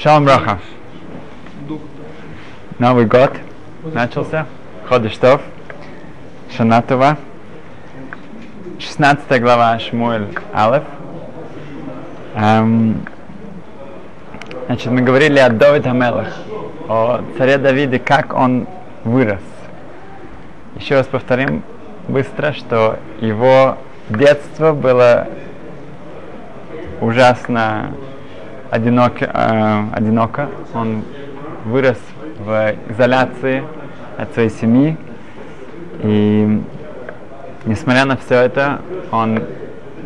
Шалом 0.00 0.26
Браха. 0.26 0.60
Новый 2.78 3.04
год 3.04 3.32
начался. 3.82 4.46
Ходыштов. 4.88 5.40
Шанатова. 6.56 7.16
16 8.78 9.42
глава 9.42 9.76
Шмуэль 9.80 10.28
Алеф. 10.54 10.84
Эм, 12.36 13.04
значит, 14.66 14.92
мы 14.92 15.00
говорили 15.00 15.40
о 15.40 15.48
Давид 15.48 15.84
Амелах, 15.84 16.28
о 16.88 17.22
царе 17.36 17.58
Давиде, 17.58 17.98
как 17.98 18.34
он 18.34 18.68
вырос. 19.02 19.42
Еще 20.76 20.94
раз 20.94 21.08
повторим 21.08 21.64
быстро, 22.06 22.52
что 22.52 23.00
его 23.20 23.76
детство 24.10 24.74
было 24.74 25.26
ужасно 27.00 27.90
одиноко, 28.70 29.24
э, 29.24 29.84
одиноко. 29.92 30.48
Он 30.74 31.02
вырос 31.64 31.98
в 32.38 32.74
изоляции 32.88 33.64
от 34.16 34.32
своей 34.34 34.50
семьи. 34.50 34.96
И 36.02 36.62
несмотря 37.64 38.04
на 38.04 38.16
все 38.16 38.36
это, 38.36 38.80
он 39.10 39.42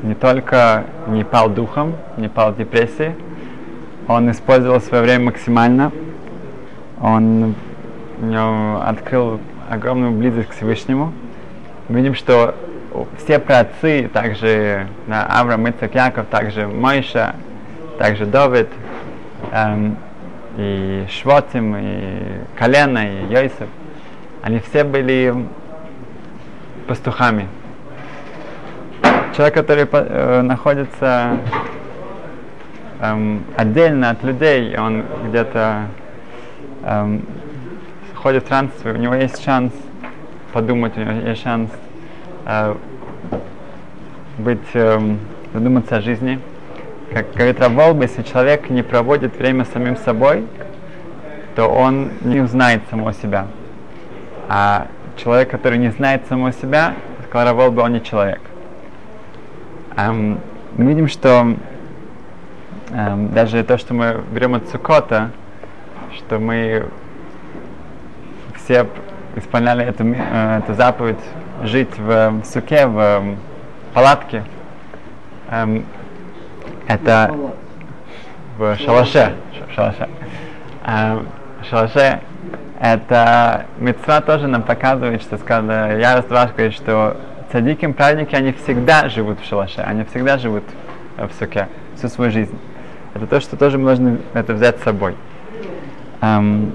не 0.03 0.15
только 0.15 0.85
не 1.09 1.25
пал 1.25 1.49
духом, 1.49 1.95
не 2.17 2.29
пал 2.29 2.53
в 2.53 2.57
депрессии, 2.57 3.15
он 4.09 4.31
использовал 4.31 4.81
свое 4.81 5.03
время 5.03 5.27
максимально. 5.27 5.93
Он 7.01 7.55
открыл 8.85 9.41
огромную 9.69 10.13
близость 10.13 10.49
к 10.49 10.53
Всевышнему. 10.53 11.13
Видим, 11.89 12.15
что 12.15 12.55
все 13.19 13.39
праотцы, 13.39 14.09
также 14.13 14.87
да, 15.07 15.27
Авраам, 15.27 15.69
Ицак, 15.69 15.95
Яков, 15.95 16.27
также 16.27 16.69
Мойша, 16.69 17.35
также 18.03 18.27
Давид, 18.27 18.67
эм, 19.53 19.97
и 20.57 21.07
Швотим, 21.09 21.77
и 21.77 22.41
Колено, 22.57 22.99
и 22.99 23.33
Йосиф, 23.33 23.69
они 24.43 24.59
все 24.59 24.83
были 24.83 25.33
пастухами. 26.89 27.47
Человек, 29.37 29.55
который 29.55 29.87
э, 29.89 30.43
находится 30.43 31.39
эм, 33.01 33.45
отдельно 33.57 34.11
от 34.11 34.25
людей, 34.25 34.77
он 34.77 35.05
где-то 35.29 35.87
эм, 36.83 37.25
ходит 38.17 38.43
в 38.43 38.47
странстве, 38.47 38.95
у 38.95 38.97
него 38.97 39.15
есть 39.15 39.45
шанс 39.45 39.73
подумать, 40.53 40.97
у 40.97 41.01
него 41.03 41.29
есть 41.29 41.41
шанс 41.45 41.71
э, 42.47 42.75
быть, 44.39 44.59
э, 44.75 44.99
задуматься 45.55 45.99
о 45.99 46.01
жизни. 46.01 46.41
Как 47.13 47.31
говорит 47.35 47.61
Раволба, 47.61 48.05
если 48.05 48.23
человек 48.23 48.71
не 48.71 48.83
проводит 48.83 49.37
время 49.37 49.67
самим 49.67 49.97
собой, 49.99 50.47
то 51.55 51.67
он 51.67 52.11
не 52.23 52.41
узнает 52.41 52.81
самого 52.89 53.13
себя. 53.13 53.49
А 54.49 54.87
человек, 55.17 55.51
который 55.51 55.77
не 55.77 55.91
знает 55.91 56.23
самого 56.27 56.53
себя, 56.53 56.95
сказал 57.29 57.49
Раволба, 57.49 57.83
он 57.83 57.93
не 57.93 58.03
человек. 58.03 58.41
Эм, 59.95 60.41
мы 60.79 60.87
видим, 60.87 61.07
что 61.07 61.55
эм, 62.93 63.29
даже 63.35 63.63
то, 63.63 63.77
что 63.77 63.93
мы 63.93 64.25
берем 64.33 64.55
от 64.55 64.69
Цукота, 64.69 65.33
что 66.17 66.39
мы 66.39 66.89
все 68.57 68.87
исполняли 69.37 69.85
эту, 69.85 70.05
э, 70.05 70.61
эту 70.61 70.73
заповедь 70.73 71.21
жить 71.63 71.99
в 71.99 72.43
суке, 72.45 72.87
в 72.87 73.37
палатке. 73.93 74.45
Эм, 75.51 75.85
это 76.87 77.35
в 78.59 78.77
шалаше. 78.77 79.35
шалаше. 79.75 80.09
Эм, 80.85 81.29
шалаше 81.69 82.21
это 82.81 83.67
мецва 83.79 84.21
тоже 84.21 84.49
нам 84.49 84.63
показывает, 84.63 85.23
что 85.23 85.39
сказано, 85.39 85.97
я 85.99 86.23
раз 86.29 86.51
говорит, 86.51 86.75
что 86.75 87.17
цадиким 87.53 87.95
праведники, 87.95 88.35
они 88.35 88.53
всегда 88.53 89.09
живут 89.09 89.41
в 89.41 89.45
шалаше, 89.45 89.81
они 89.83 90.05
всегда 90.05 90.39
живут 90.39 90.65
в 91.17 91.31
суке 91.39 91.69
всю 91.97 92.09
свою 92.09 92.31
жизнь. 92.31 92.59
Это 93.15 93.27
то, 93.27 93.41
что 93.41 93.57
тоже 93.57 93.79
мы 93.79 93.87
должны 93.87 94.19
это 94.35 94.55
взять 94.55 94.81
с 94.81 94.83
собой. 94.83 95.15
Эм, 96.23 96.73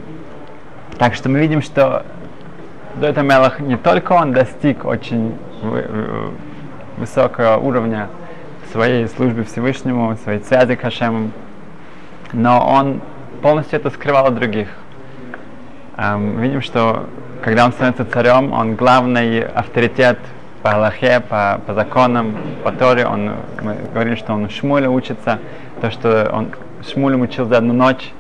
так 0.98 1.14
что 1.16 1.30
мы 1.30 1.40
видим, 1.40 1.62
что 1.62 2.06
до 2.96 3.08
этого 3.08 3.26
Мелах 3.26 3.60
не 3.60 3.78
только 3.78 4.14
он 4.14 4.34
достиг 4.34 4.86
очень 4.86 5.36
высокого 6.98 7.58
уровня 7.58 8.08
своей 8.72 9.08
службе 9.08 9.44
Всевышнему, 9.44 10.18
своей 10.24 10.42
связи 10.42 10.76
к 10.76 10.82
Хашему, 10.82 11.32
но 12.34 12.66
он 12.66 13.02
полностью 13.42 13.80
это 13.80 13.90
скрывал 13.90 14.28
от 14.28 14.36
других. 14.36 14.68
Эм, 15.98 16.40
видим, 16.40 16.62
что 16.62 17.08
когда 17.44 17.66
он 17.66 17.72
становится 17.72 18.06
царем, 18.06 18.52
он 18.54 18.76
главный 18.76 19.42
авторитет 19.42 20.20
по 20.62 20.72
Аллахе, 20.72 21.22
по, 21.22 21.62
по 21.66 21.74
законам, 21.74 22.36
по 22.64 22.72
Торе. 22.72 23.06
Он, 23.06 23.32
мы 23.62 23.76
говорили, 23.94 24.16
что 24.16 24.34
он 24.34 24.50
Шмуля 24.50 24.90
учится, 24.90 25.40
то, 25.82 25.92
что 25.92 26.30
он 26.34 26.50
Шмулем 26.88 27.22
учил 27.22 27.46
за 27.46 27.58
одну 27.58 27.74
ночь, 27.74 28.12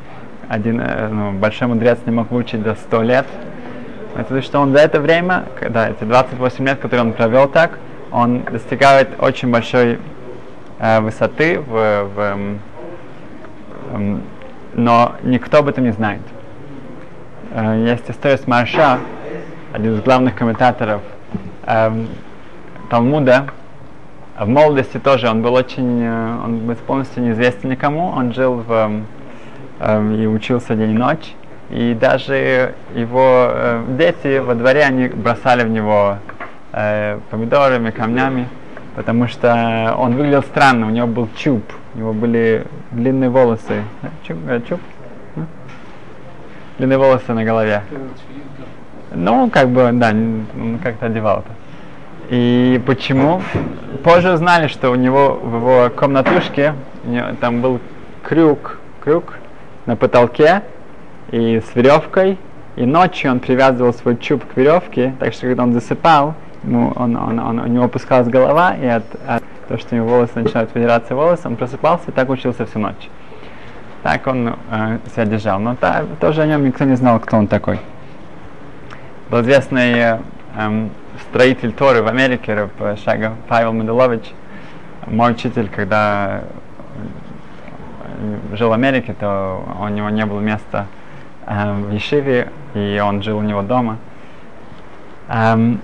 один 0.48 0.80
э, 0.80 1.10
ну, 1.10 1.34
большой 1.34 1.68
мудрец 1.68 2.00
не 2.06 2.12
мог 2.12 2.32
выучить 2.32 2.64
до 2.64 2.76
100 2.76 3.02
лет. 3.04 3.26
Это 4.16 4.42
что 4.42 4.60
он 4.60 4.72
за 4.72 4.80
это 4.80 5.00
время, 5.00 5.44
когда 5.60 5.90
эти 5.90 6.04
28 6.04 6.66
лет, 6.66 6.80
которые 6.80 7.08
он 7.08 7.14
провел 7.14 7.48
так, 7.48 7.78
он 8.12 8.44
достигает 8.44 9.10
очень 9.20 9.52
большой 9.52 10.00
высоты, 10.80 11.60
в, 11.60 12.04
в, 12.16 12.38
но 14.74 15.16
никто 15.24 15.58
об 15.60 15.70
этом 15.70 15.84
не 15.86 15.92
знает. 15.92 16.22
Есть 17.56 18.10
история 18.10 18.38
с 18.38 18.46
Марша, 18.48 19.00
один 19.74 19.96
из 19.96 20.02
главных 20.02 20.36
комментаторов 20.36 21.02
Талмуда. 22.90 23.48
В 24.38 24.48
молодости 24.48 24.98
тоже 25.00 25.30
он 25.30 25.42
был 25.42 25.54
очень, 25.56 26.08
он 26.08 26.60
был 26.60 26.76
полностью 26.76 27.24
неизвестен 27.24 27.70
никому, 27.70 28.10
он 28.10 28.34
жил 28.34 28.64
в 28.68 29.02
и 29.82 30.28
учился 30.28 30.76
день 30.76 30.92
и 30.92 30.98
ночь. 30.98 31.34
И 31.70 31.98
даже 32.00 32.76
его 32.94 33.52
дети 33.90 34.38
во 34.38 34.54
дворе, 34.56 34.84
они 34.84 35.08
бросали 35.08 35.64
в 35.64 35.70
него 35.70 36.18
помидорами, 36.72 37.90
камнями, 37.90 38.48
потому 38.98 39.28
что 39.28 39.94
он 40.00 40.16
выглядел 40.16 40.42
странно, 40.42 40.88
у 40.88 40.90
него 40.90 41.06
был 41.06 41.30
чуб, 41.38 41.62
у 41.94 42.00
него 42.00 42.14
были 42.14 42.66
длинные 42.90 43.30
волосы. 43.30 43.84
Чуб? 44.24 44.38
Э, 44.48 44.60
чуб? 44.68 44.80
Длинные 46.80 46.98
волосы 46.98 47.32
на 47.32 47.44
голове. 47.44 47.84
Ну, 49.14 49.52
как 49.52 49.70
бы, 49.70 49.92
да, 49.94 50.10
он 50.10 50.80
как-то 50.82 51.06
одевал 51.06 51.42
это. 51.42 51.52
И 52.32 52.82
почему? 52.88 53.44
Позже 54.04 54.32
узнали, 54.34 54.68
что 54.68 54.90
у 54.90 54.96
него 54.96 55.40
в 55.44 55.56
его 55.58 55.90
комнатушке 55.96 56.74
там 57.40 57.62
был 57.62 57.80
крюк, 58.24 58.80
крюк, 59.04 59.38
на 59.86 59.96
потолке 59.96 60.64
и 61.30 61.62
с 61.62 61.76
веревкой, 61.76 62.40
и 62.76 62.86
ночью 62.88 63.30
он 63.30 63.42
привязывал 63.42 63.94
свой 63.94 64.18
чуб 64.18 64.44
к 64.44 64.58
веревке, 64.58 65.14
так 65.20 65.34
что 65.34 65.46
когда 65.46 65.62
он 65.62 65.74
засыпал, 65.74 66.34
ему, 66.68 66.94
он, 66.96 67.16
он, 67.16 67.40
он, 67.40 67.60
у 67.60 67.68
него 67.68 67.86
опускалась 67.86 68.28
голова, 68.28 68.76
и 68.76 68.86
от, 68.86 69.04
от 69.26 69.44
того, 69.68 69.80
что 69.80 69.96
у 69.96 69.98
него 69.98 70.08
волосы 70.08 70.34
начинают 70.36 70.74
выдираться 70.74 71.16
волосы, 71.16 71.48
он 71.48 71.56
просыпался 71.56 72.12
и 72.12 72.12
так 72.12 72.30
учился 72.30 72.66
всю 72.66 72.80
ночь. 72.80 73.10
Так 74.04 74.28
он 74.28 74.56
э, 74.70 75.00
себя 75.14 75.26
держал. 75.26 75.60
Но 75.60 75.76
та, 75.76 76.04
тоже 76.20 76.42
о 76.42 76.46
нем 76.46 76.64
никто 76.64 76.86
не 76.86 76.96
знал, 76.96 77.20
кто 77.20 77.38
он 77.38 77.48
такой. 77.48 77.80
Был 79.30 79.42
известный 79.42 79.94
э, 79.94 80.20
э, 80.56 80.88
строитель 81.30 81.74
Торы 81.74 82.04
в 82.04 82.08
Америке, 82.08 82.70
Шага 83.04 83.34
Павел 83.48 83.74
Медулович, 83.74 84.34
мой 85.08 85.32
учитель, 85.32 85.70
когда 85.70 86.44
жил 88.54 88.70
в 88.70 88.74
Америке, 88.74 89.16
то 89.20 89.64
у 89.80 89.88
него 89.88 90.10
не 90.10 90.26
было 90.26 90.40
места 90.40 90.88
э, 91.46 91.74
в 91.74 91.92
Ешиве, 91.92 92.50
и 92.74 93.02
он 93.04 93.24
жил 93.24 93.38
у 93.38 93.42
него 93.42 93.62
дома. 93.62 93.98
Эм, 95.30 95.82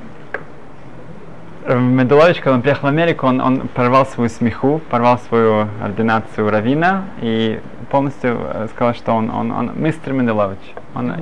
Медулович, 1.68 2.38
когда 2.38 2.56
он 2.56 2.62
приехал 2.62 2.88
в 2.88 2.92
Америку, 2.92 3.26
он, 3.28 3.40
он 3.40 3.68
порвал 3.70 4.06
свою 4.06 4.30
смеху, 4.30 4.82
порвал 4.90 5.18
свою 5.20 5.68
ординацию 5.82 6.50
равина 6.50 7.06
и 7.22 7.60
полностью 7.90 8.38
э, 8.42 8.68
сказал, 8.74 8.94
что 8.94 9.14
он, 9.14 9.30
он, 9.30 9.52
он 9.52 9.72
мистер 9.76 10.14
Медулович. 10.14 10.60
Он, 10.94 11.14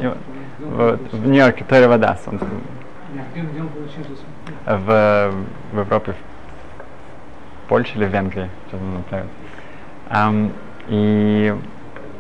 в, 0.60 0.98
в 1.12 1.28
Нью-Йорке, 1.28 1.64
Тори 1.64 1.86
Вадас. 1.86 2.22
Он, 2.28 2.40
в, 4.66 5.34
в 5.74 5.78
Европе, 5.78 6.14
в 6.14 7.70
Польше 7.70 7.94
или 7.96 8.06
в 8.06 8.10
Венгрии, 8.10 8.50
что 8.68 8.78
он 8.78 8.96
направит. 8.96 9.30
Um, 10.10 10.52
и 10.88 11.56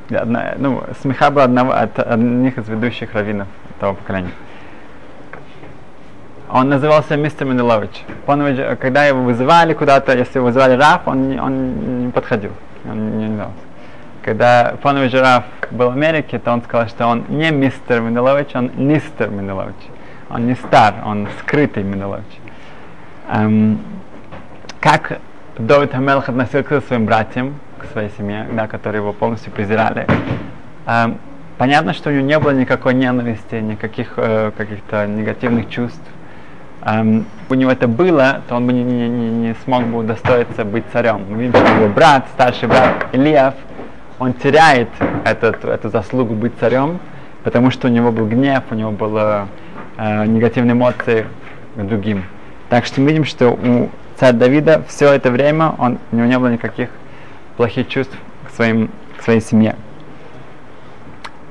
одна, 0.10 0.54
ну, 0.58 0.84
смеха 1.02 1.30
была 1.30 1.46
одного, 1.46 1.72
от 1.74 2.00
одних 2.00 2.58
из 2.58 2.70
ведущих 2.70 3.14
раввинов 3.14 3.48
того 3.80 3.96
поколения. 3.96 4.32
Он 6.54 6.68
назывался 6.68 7.16
мистер 7.16 7.46
Менделович. 7.46 8.04
когда 8.78 9.06
его 9.06 9.24
вызывали 9.24 9.74
куда-то, 9.74 10.18
если 10.18 10.40
его 10.40 10.48
вызывали 10.48 10.74
Раф, 10.74 11.08
он, 11.08 11.40
он 11.40 12.06
не 12.08 12.12
подходил. 12.12 12.52
Он 12.84 13.18
не 13.18 13.28
назывался. 13.28 13.58
когда 14.22 14.76
Пановый 14.82 15.08
жираф 15.08 15.46
был 15.72 15.90
в 15.90 15.94
Америке, 15.94 16.40
то 16.40 16.52
он 16.52 16.62
сказал, 16.62 16.90
что 16.90 17.08
он 17.08 17.24
не 17.30 17.52
мистер 17.52 18.02
Менделович, 18.02 18.50
он 18.56 18.72
Нистер 18.76 19.30
Менделович. 19.30 19.78
Он 20.30 20.46
не 20.46 20.56
стар, 20.56 20.96
он 21.06 21.30
скрытый 21.40 21.84
Менделович. 21.84 22.26
Эм, 23.30 23.80
как 24.82 25.20
Давид 25.58 25.94
Хамелх 25.94 26.28
относился 26.28 26.64
к 26.64 26.82
своим 26.82 27.06
братьям, 27.06 27.56
к 27.80 27.86
своей 27.94 28.10
семье, 28.18 28.46
да, 28.52 28.68
которые 28.68 29.02
его 29.02 29.14
полностью 29.14 29.54
презирали. 29.54 30.06
Эм, 30.86 31.18
понятно, 31.58 31.94
что 31.94 32.10
у 32.10 32.14
него 32.14 32.26
не 32.26 32.40
было 32.40 32.52
никакой 32.52 32.94
ненависти, 32.94 33.56
никаких 33.56 34.16
э, 34.18 34.52
каких-то 34.58 35.08
негативных 35.08 35.70
чувств. 35.70 36.02
Эм, 36.84 37.26
у 37.50 37.54
него 37.54 37.72
это 37.72 37.88
было, 37.88 38.42
то 38.48 38.56
он 38.56 38.66
бы 38.66 38.74
не, 38.74 38.84
не, 38.84 39.08
не, 39.08 39.30
не 39.30 39.56
смог 39.64 39.84
бы 39.86 40.00
удостоиться 40.00 40.66
быть 40.66 40.84
царем. 40.92 41.26
Мы 41.30 41.44
видим, 41.44 41.54
что 41.54 41.76
его 41.76 41.90
брат, 41.90 42.26
старший 42.34 42.68
брат 42.68 43.06
Илиев, 43.12 43.54
он 44.18 44.34
теряет 44.34 44.90
этот, 45.24 45.64
эту 45.64 45.90
заслугу 45.90 46.34
быть 46.34 46.54
царем, 46.60 47.00
потому 47.44 47.70
что 47.70 47.88
у 47.88 47.92
него 47.92 48.12
был 48.12 48.26
гнев, 48.26 48.64
у 48.72 48.76
него 48.76 48.92
были 48.92 49.46
э, 49.98 50.26
негативные 50.26 50.74
эмоции 50.74 51.28
к 51.76 51.84
другим. 51.84 52.24
Так 52.70 52.86
что 52.86 53.02
мы 53.02 53.10
видим, 53.10 53.26
что 53.26 53.50
у 53.50 53.90
царя 54.18 54.34
Давида 54.34 54.84
все 54.88 55.14
это 55.14 55.30
время 55.30 55.74
он, 55.78 56.00
у 56.12 56.16
него 56.16 56.26
не 56.26 56.40
было 56.40 56.48
никаких 56.48 56.90
плохих 57.58 57.90
чувств 57.90 58.16
к, 58.48 58.56
своим, 58.56 58.90
к 59.18 59.24
своей 59.24 59.42
семье. 59.42 59.76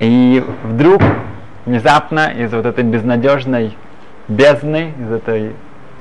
И 0.00 0.42
вдруг, 0.64 1.02
внезапно, 1.66 2.32
из 2.32 2.52
вот 2.52 2.66
этой 2.66 2.82
безнадежной 2.82 3.76
бездны, 4.30 4.94
из 4.98 5.10
этой 5.10 5.54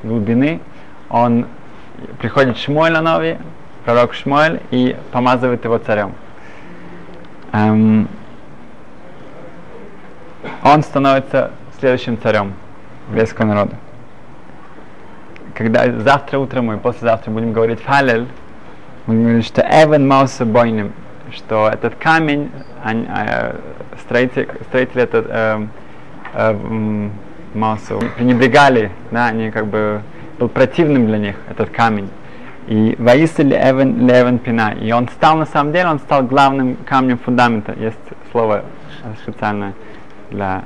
глубины, 0.03 0.61
он 1.09 1.47
приходит 2.19 2.57
Шмуэль 2.57 2.93
на 2.93 3.01
нови, 3.01 3.37
пророк 3.83 4.13
Шмуэль, 4.13 4.61
и 4.71 4.95
помазывает 5.11 5.65
его 5.65 5.77
царем. 5.79 6.13
Эм, 7.51 8.07
он 10.63 10.83
становится 10.83 11.51
следующим 11.79 12.19
царем 12.21 12.53
еврейского 13.09 13.45
народа. 13.45 13.75
Когда 15.55 15.91
завтра 15.99 16.37
утром 16.37 16.67
мы 16.67 16.77
послезавтра 16.77 17.31
будем 17.31 17.51
говорить 17.51 17.81
Фалель, 17.81 18.27
мы 19.07 19.23
говорить, 19.23 19.45
что 19.45 19.61
Эвен 19.61 20.07
Мауса 20.07 20.45
Бойним, 20.45 20.93
что 21.33 21.67
этот 21.67 21.95
камень, 21.95 22.51
они, 22.83 23.07
э, 23.09 23.55
строители, 24.03 24.47
строители 24.69 25.01
этот 25.01 25.25
э, 25.27 25.67
э, 26.33 27.09
Маусу 27.53 27.99
пренебрегали, 28.17 28.91
да, 29.11 29.27
они 29.27 29.51
как 29.51 29.67
бы 29.67 30.01
был 30.37 30.49
противным 30.49 31.07
для 31.07 31.17
них 31.17 31.35
этот 31.49 31.69
камень. 31.69 32.09
И 32.67 32.95
Ваисили 32.99 33.55
Эвен 33.55 34.07
Левен 34.07 34.37
Пина. 34.37 34.75
И 34.79 34.91
он 34.91 35.07
стал 35.09 35.37
на 35.37 35.45
самом 35.45 35.73
деле, 35.73 35.89
он 35.89 35.99
стал 35.99 36.23
главным 36.23 36.77
камнем 36.85 37.17
фундамента. 37.17 37.73
Есть 37.73 37.97
слово 38.31 38.63
специальное 39.23 39.73
для, 40.29 40.63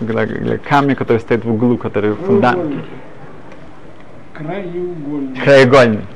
для, 0.00 0.26
для 0.26 0.58
камня, 0.58 0.96
который 0.96 1.18
стоит 1.18 1.44
в 1.44 1.52
углу, 1.52 1.76
который 1.76 2.14
фундамент. 2.14 2.84
Краеугольный. 4.34 5.40
Краеугольный. 5.40 6.06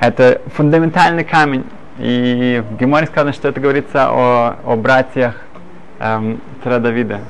Это 0.00 0.40
фундаментальный 0.56 1.24
камень. 1.24 1.64
И 1.98 2.64
в 2.68 2.78
Геморе 2.78 3.06
сказано, 3.06 3.32
что 3.32 3.48
это 3.48 3.60
говорится 3.60 4.08
о, 4.10 4.56
о 4.64 4.76
братьях 4.76 5.36
эм, 6.00 6.40
царя 6.64 6.80
Давида. 6.80 7.20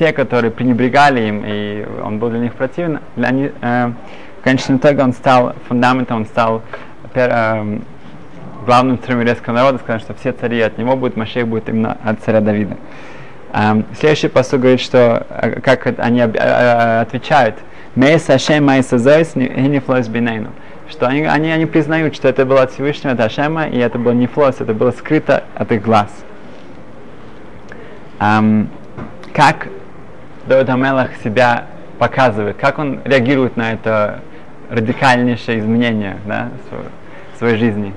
Те, 0.00 0.14
которые 0.14 0.50
пренебрегали 0.50 1.28
им, 1.28 1.42
и 1.46 1.86
он 2.02 2.18
был 2.18 2.30
для 2.30 2.38
них 2.38 2.54
противен, 2.54 3.00
для 3.16 3.30
них, 3.32 3.52
э, 3.60 3.92
в 4.40 4.44
конечном 4.44 4.78
итоге 4.78 5.02
он 5.02 5.12
стал 5.12 5.52
фундаментом, 5.68 6.16
он 6.16 6.24
стал 6.24 6.62
пер, 7.12 7.28
э, 7.30 7.78
главным 8.64 8.98
царем 8.98 9.20
еврейского 9.20 9.52
народа, 9.52 9.76
сказано, 9.76 10.00
что 10.00 10.14
все 10.14 10.32
цари 10.32 10.58
от 10.62 10.78
него 10.78 10.96
будут, 10.96 11.18
Машех 11.18 11.46
будет 11.46 11.68
именно 11.68 11.98
от 12.02 12.18
царя 12.20 12.40
Давида. 12.40 12.78
Эм, 13.52 13.84
следующий 13.92 14.28
посуд 14.28 14.60
говорит, 14.60 14.80
что 14.80 15.26
э, 15.28 15.60
как 15.60 15.86
они 15.98 16.22
об, 16.22 16.34
э, 16.34 17.00
отвечают, 17.02 17.56
Мейса 17.94 18.32
Ашем 18.32 18.64
Майса 18.64 18.96
Зойс 18.96 19.34
Нифлойс 19.34 20.08
Бинейну. 20.08 20.48
Что 20.88 21.08
они, 21.08 21.26
они, 21.26 21.50
они 21.50 21.66
признают, 21.66 22.14
что 22.14 22.26
это 22.26 22.46
было 22.46 22.62
от 22.62 22.72
Всевышнего, 22.72 23.12
это 23.12 23.24
Ашема, 23.24 23.66
и 23.66 23.76
это 23.76 23.98
было 23.98 24.12
не 24.12 24.26
флос, 24.26 24.62
это 24.62 24.72
было 24.72 24.92
скрыто 24.92 25.44
от 25.54 25.70
их 25.72 25.82
глаз. 25.82 26.08
Эм, 28.18 28.70
как 29.34 29.68
Давид 30.46 30.68
Амелах 30.68 31.10
себя 31.22 31.66
показывает, 31.98 32.56
как 32.56 32.78
он 32.78 33.00
реагирует 33.04 33.56
на 33.56 33.72
это 33.72 34.20
радикальнейшее 34.70 35.58
изменение 35.58 36.16
да, 36.26 36.48
в 37.34 37.38
своей 37.38 37.56
жизни. 37.56 37.94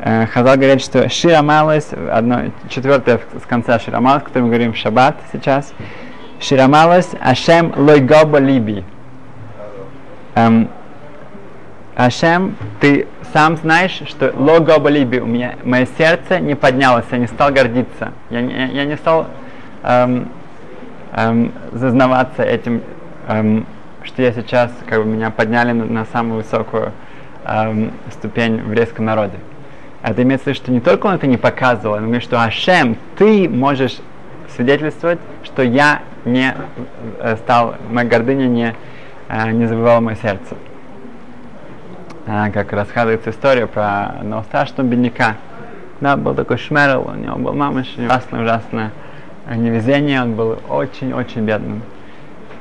Э, 0.00 0.26
Хазал 0.26 0.56
говорит, 0.56 0.82
что 0.82 1.08
Шира 1.08 1.42
Малос, 1.42 1.90
одно, 2.10 2.42
четвертое 2.68 3.20
с 3.42 3.46
конца 3.46 3.78
Шира 3.78 4.00
Малос, 4.00 4.22
который 4.22 4.44
мы 4.44 4.48
говорим 4.48 4.72
в 4.72 4.76
Шаббат 4.76 5.16
сейчас, 5.32 5.72
Шира 6.40 6.66
Малос, 6.66 7.10
Ашем 7.20 7.72
Лойгоба 7.76 8.38
Либи. 8.38 8.84
Эм, 10.34 10.68
Ашем, 11.96 12.56
ты 12.80 13.06
сам 13.32 13.56
знаешь, 13.56 14.02
что 14.08 14.32
Логоба 14.36 14.88
Либи, 14.88 15.18
у 15.18 15.26
меня, 15.26 15.54
мое 15.64 15.86
сердце 15.98 16.38
не 16.40 16.54
поднялось, 16.54 17.04
я 17.10 17.18
не 17.18 17.26
стал 17.26 17.52
гордиться, 17.52 18.12
я, 18.30 18.40
я, 18.40 18.66
я 18.66 18.84
не 18.84 18.96
стал 18.96 19.26
эм, 19.82 20.28
эм, 21.14 21.52
зазнаваться 21.72 22.42
этим, 22.42 22.82
эм, 23.28 23.66
что 24.02 24.22
я 24.22 24.32
сейчас, 24.32 24.70
как 24.86 25.02
бы, 25.02 25.06
меня 25.06 25.30
подняли 25.30 25.72
на, 25.72 25.84
на 25.84 26.04
самую 26.06 26.42
высокую 26.42 26.92
эм, 27.44 27.92
ступень 28.10 28.60
в 28.60 28.66
еврейском 28.66 29.04
народе. 29.04 29.38
Это 30.02 30.22
имеется 30.22 30.44
в 30.44 30.46
виду, 30.48 30.56
что 30.56 30.72
не 30.72 30.80
только 30.80 31.06
он 31.06 31.14
это 31.14 31.26
не 31.26 31.38
показывал, 31.38 31.98
но 31.98 32.20
что 32.20 32.42
Ашем, 32.42 32.96
ты 33.16 33.48
можешь 33.48 33.98
свидетельствовать, 34.54 35.18
что 35.42 35.62
я 35.62 36.02
не 36.24 36.54
э, 37.20 37.36
стал, 37.36 37.76
моя 37.90 38.06
гордыня 38.06 38.46
не, 38.46 38.74
э, 39.28 39.50
не 39.52 39.66
завоевала 39.66 40.00
мое 40.00 40.16
сердце. 40.16 40.56
А, 42.26 42.50
как 42.50 42.72
рассказывается 42.72 43.30
история 43.30 43.66
про 43.66 44.06
одного 44.20 44.42
страшного 44.44 44.86
бедняка. 44.86 45.36
Да, 46.00 46.16
был 46.16 46.34
такой 46.34 46.58
шмерл, 46.58 47.08
у 47.08 47.14
него 47.14 47.36
был 47.36 47.52
мама 47.52 47.84
ужасное, 47.96 48.42
ужасное 48.42 48.90
невезение, 49.46 50.22
он 50.22 50.34
был 50.34 50.58
очень-очень 50.68 51.42
бедным. 51.42 51.82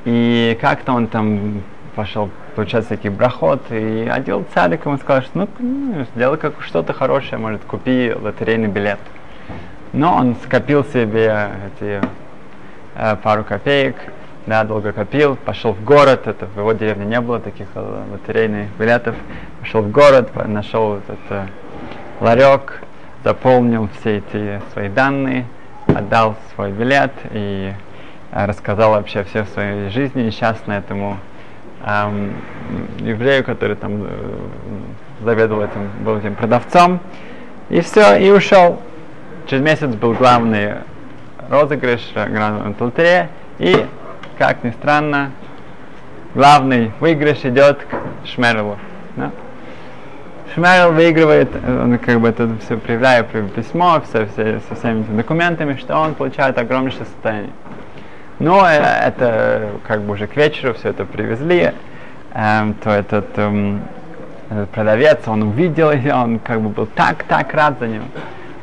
И 0.05 0.57
как-то 0.59 0.93
он 0.93 1.07
там 1.07 1.63
пошел 1.95 2.29
получать 2.55 2.85
всякий 2.85 3.09
брахот, 3.09 3.61
и 3.71 4.09
одел 4.11 4.45
царик 4.53 4.85
ему 4.85 4.97
сказал, 4.97 5.21
что 5.21 5.47
ну, 5.59 6.05
сделай 6.15 6.37
как 6.37 6.61
что-то 6.61 6.93
хорошее, 6.93 7.37
может, 7.37 7.63
купи 7.63 8.13
лотерейный 8.13 8.67
билет. 8.67 8.99
Но 9.93 10.15
он 10.15 10.35
скопил 10.43 10.83
себе 10.83 11.49
эти 11.67 12.01
э, 12.95 13.15
пару 13.21 13.43
копеек, 13.43 13.95
да, 14.45 14.63
долго 14.63 14.91
копил, 14.91 15.35
пошел 15.35 15.73
в 15.73 15.83
город, 15.83 16.27
это 16.27 16.47
в 16.47 16.57
его 16.57 16.73
деревне 16.73 17.05
не 17.05 17.21
было 17.21 17.39
таких 17.39 17.67
э, 17.75 18.03
лотерейных 18.11 18.69
билетов, 18.77 19.15
пошел 19.59 19.81
в 19.81 19.91
город, 19.91 20.31
нашел 20.47 20.95
этот 20.95 21.19
э, 21.29 21.45
ларек, 22.19 22.81
заполнил 23.23 23.87
все 23.99 24.17
эти 24.17 24.61
свои 24.73 24.89
данные, 24.89 25.45
отдал 25.95 26.35
свой 26.53 26.71
билет 26.71 27.11
и 27.31 27.73
э, 28.31 28.45
рассказал 28.45 28.91
вообще 28.91 29.23
все 29.23 29.43
в 29.43 29.49
своей 29.49 29.89
жизни 29.89 30.23
несчастно 30.23 30.73
этому 30.73 31.17
эм, 31.85 32.33
еврею, 32.99 33.43
который 33.43 33.75
там 33.75 34.03
э, 34.03 34.07
заведовал 35.23 35.63
этим, 35.63 35.89
был 36.03 36.17
этим 36.17 36.35
продавцом. 36.35 36.99
И 37.69 37.81
все, 37.81 38.17
и 38.17 38.29
ушел. 38.29 38.81
Через 39.47 39.63
месяц 39.63 39.89
был 39.95 40.13
главный 40.13 40.75
розыгрыш, 41.49 42.01
главный 42.13 42.75
лотерея, 42.79 43.29
и, 43.59 43.85
как 44.37 44.63
ни 44.63 44.71
странно, 44.71 45.31
главный 46.33 46.91
выигрыш 46.99 47.43
идет 47.43 47.79
к 47.83 48.27
Шмерлу. 48.27 48.77
Да? 49.15 49.31
Шмерл 50.53 50.91
выигрывает, 50.91 51.49
он 51.65 51.97
как 51.97 52.19
бы 52.19 52.29
это 52.29 52.47
все 52.63 52.77
проявляет 52.77 53.27
письмо 53.53 54.01
все, 54.07 54.27
все, 54.27 54.59
со 54.69 54.75
всеми 54.75 55.01
этими 55.01 55.17
документами, 55.17 55.75
что 55.77 55.97
он 55.97 56.13
получает 56.13 56.59
огромнейшее 56.59 57.05
состояние. 57.05 57.51
Но 58.37 58.63
э, 58.67 58.73
это 58.73 59.71
как 59.87 60.01
бы 60.01 60.13
уже 60.13 60.27
к 60.27 60.35
вечеру 60.35 60.75
все 60.75 60.89
это 60.89 61.05
привезли, 61.05 61.71
эм, 62.35 62.75
то 62.75 62.91
этот, 62.91 63.27
эм, 63.37 63.81
этот 64.51 64.69
продавец, 64.69 65.27
он 65.27 65.41
увидел 65.43 65.91
ее, 65.91 66.13
он 66.13 66.37
как 66.37 66.61
бы 66.61 66.69
был 66.69 66.85
так-так 66.85 67.51
рад 67.53 67.79
за 67.79 67.87
него. 67.87 68.05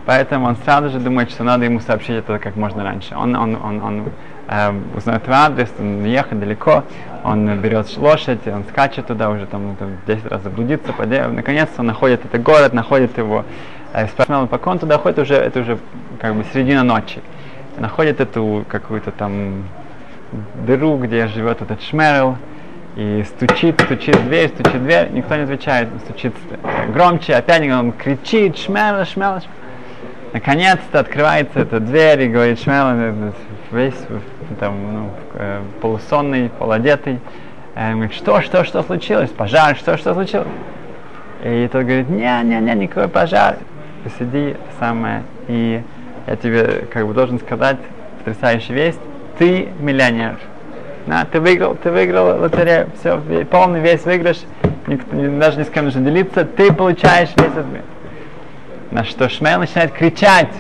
Поэтому 0.07 0.47
он 0.47 0.57
сразу 0.65 0.91
же 0.91 1.01
думает, 1.01 1.31
что 1.31 1.43
надо 1.43 1.65
ему 1.65 1.81
сообщить 1.81 2.17
это 2.17 2.39
как 2.39 2.55
можно 2.55 2.85
раньше. 2.85 3.17
Он, 3.17 3.35
он, 3.35 3.57
он, 3.57 3.83
он 3.83 4.05
э, 4.50 4.73
узнает 4.97 5.23
адрес, 5.28 5.69
он 5.78 6.04
ехать 6.04 6.38
далеко, 6.38 6.85
он 7.25 7.61
берет 7.61 7.97
лошадь, 7.97 8.47
он 8.47 8.64
скачет 8.64 9.07
туда, 9.07 9.30
уже 9.30 9.47
там, 9.47 9.76
там 9.76 9.97
10 10.07 10.26
раз 10.26 10.42
заблудится, 10.42 10.92
наконец 11.30 11.69
он 11.78 11.87
находит 11.87 12.25
этот 12.25 12.42
город, 12.42 12.73
находит 12.73 13.16
его, 13.16 13.45
э, 13.92 14.07
спрашивает, 14.09 14.50
пока 14.50 14.71
он 14.73 14.78
туда 14.78 14.99
ходит, 14.99 15.21
уже, 15.21 15.35
это 15.35 15.61
уже 15.61 15.78
как 16.21 16.35
бы 16.35 16.45
середина 16.52 16.83
ночи. 16.83 17.21
Находит 17.78 18.21
эту 18.21 18.64
какую-то 18.69 19.12
там 19.12 19.64
дыру, 20.66 20.99
где 20.99 21.28
живет 21.28 21.62
этот 21.62 21.80
Шмерл, 21.83 22.37
и 22.97 23.25
стучит, 23.26 23.80
стучит 23.80 24.16
в 24.16 24.26
дверь, 24.26 24.49
стучит 24.49 24.75
в 24.75 24.83
дверь, 24.83 25.09
никто 25.12 25.37
не 25.37 25.42
отвечает, 25.45 25.88
стучит 26.04 26.35
громче, 26.92 27.37
опять 27.37 27.71
он 27.71 27.92
кричит, 27.92 28.59
шмела, 28.59 29.04
шмела, 29.04 29.40
шмела. 29.40 29.54
Наконец-то 30.33 31.00
открывается 31.00 31.61
эта 31.61 31.80
дверь 31.80 32.23
и 32.23 32.28
говорит 32.28 32.61
Шмел, 32.61 33.33
весь 33.73 33.95
там, 34.59 34.75
ну, 34.92 35.11
э, 35.35 35.61
полусонный, 35.80 36.50
полуодетый. 36.59 37.19
Э, 37.75 37.92
говорит, 37.92 38.14
что, 38.14 38.40
что, 38.42 38.64
что 38.64 38.83
случилось? 38.83 39.30
Пожар, 39.30 39.76
что, 39.76 39.97
что 39.97 40.14
случилось? 40.14 40.49
И 41.45 41.69
тот 41.73 41.83
говорит, 41.83 42.09
не, 42.09 42.42
не, 42.45 42.61
не, 42.61 42.75
никакой 42.75 43.09
пожар. 43.09 43.57
Посиди, 44.04 44.57
самое, 44.78 45.23
и 45.47 45.83
я 46.26 46.37
тебе 46.37 46.87
как 46.92 47.07
бы 47.07 47.12
должен 47.12 47.38
сказать 47.38 47.76
потрясающую 48.19 48.76
весть, 48.76 49.00
ты 49.38 49.69
миллионер. 49.78 50.38
На, 51.07 51.25
ты 51.25 51.40
выиграл, 51.40 51.75
ты 51.75 51.90
выиграл 51.90 52.40
лотерею, 52.40 52.88
все, 52.99 53.21
полный 53.50 53.80
весь 53.80 54.04
выигрыш, 54.04 54.38
никто, 54.87 55.16
даже 55.38 55.59
ни 55.59 55.64
с 55.64 55.69
кем 55.71 55.87
нужно 55.87 56.02
делиться, 56.02 56.45
ты 56.45 56.73
получаешь 56.73 57.30
весь 57.37 57.47
этот 57.47 57.66
мир. 57.66 57.83
На 58.90 59.04
что 59.04 59.28
Шмел 59.28 59.61
начинает 59.61 59.92
кричать. 59.92 60.50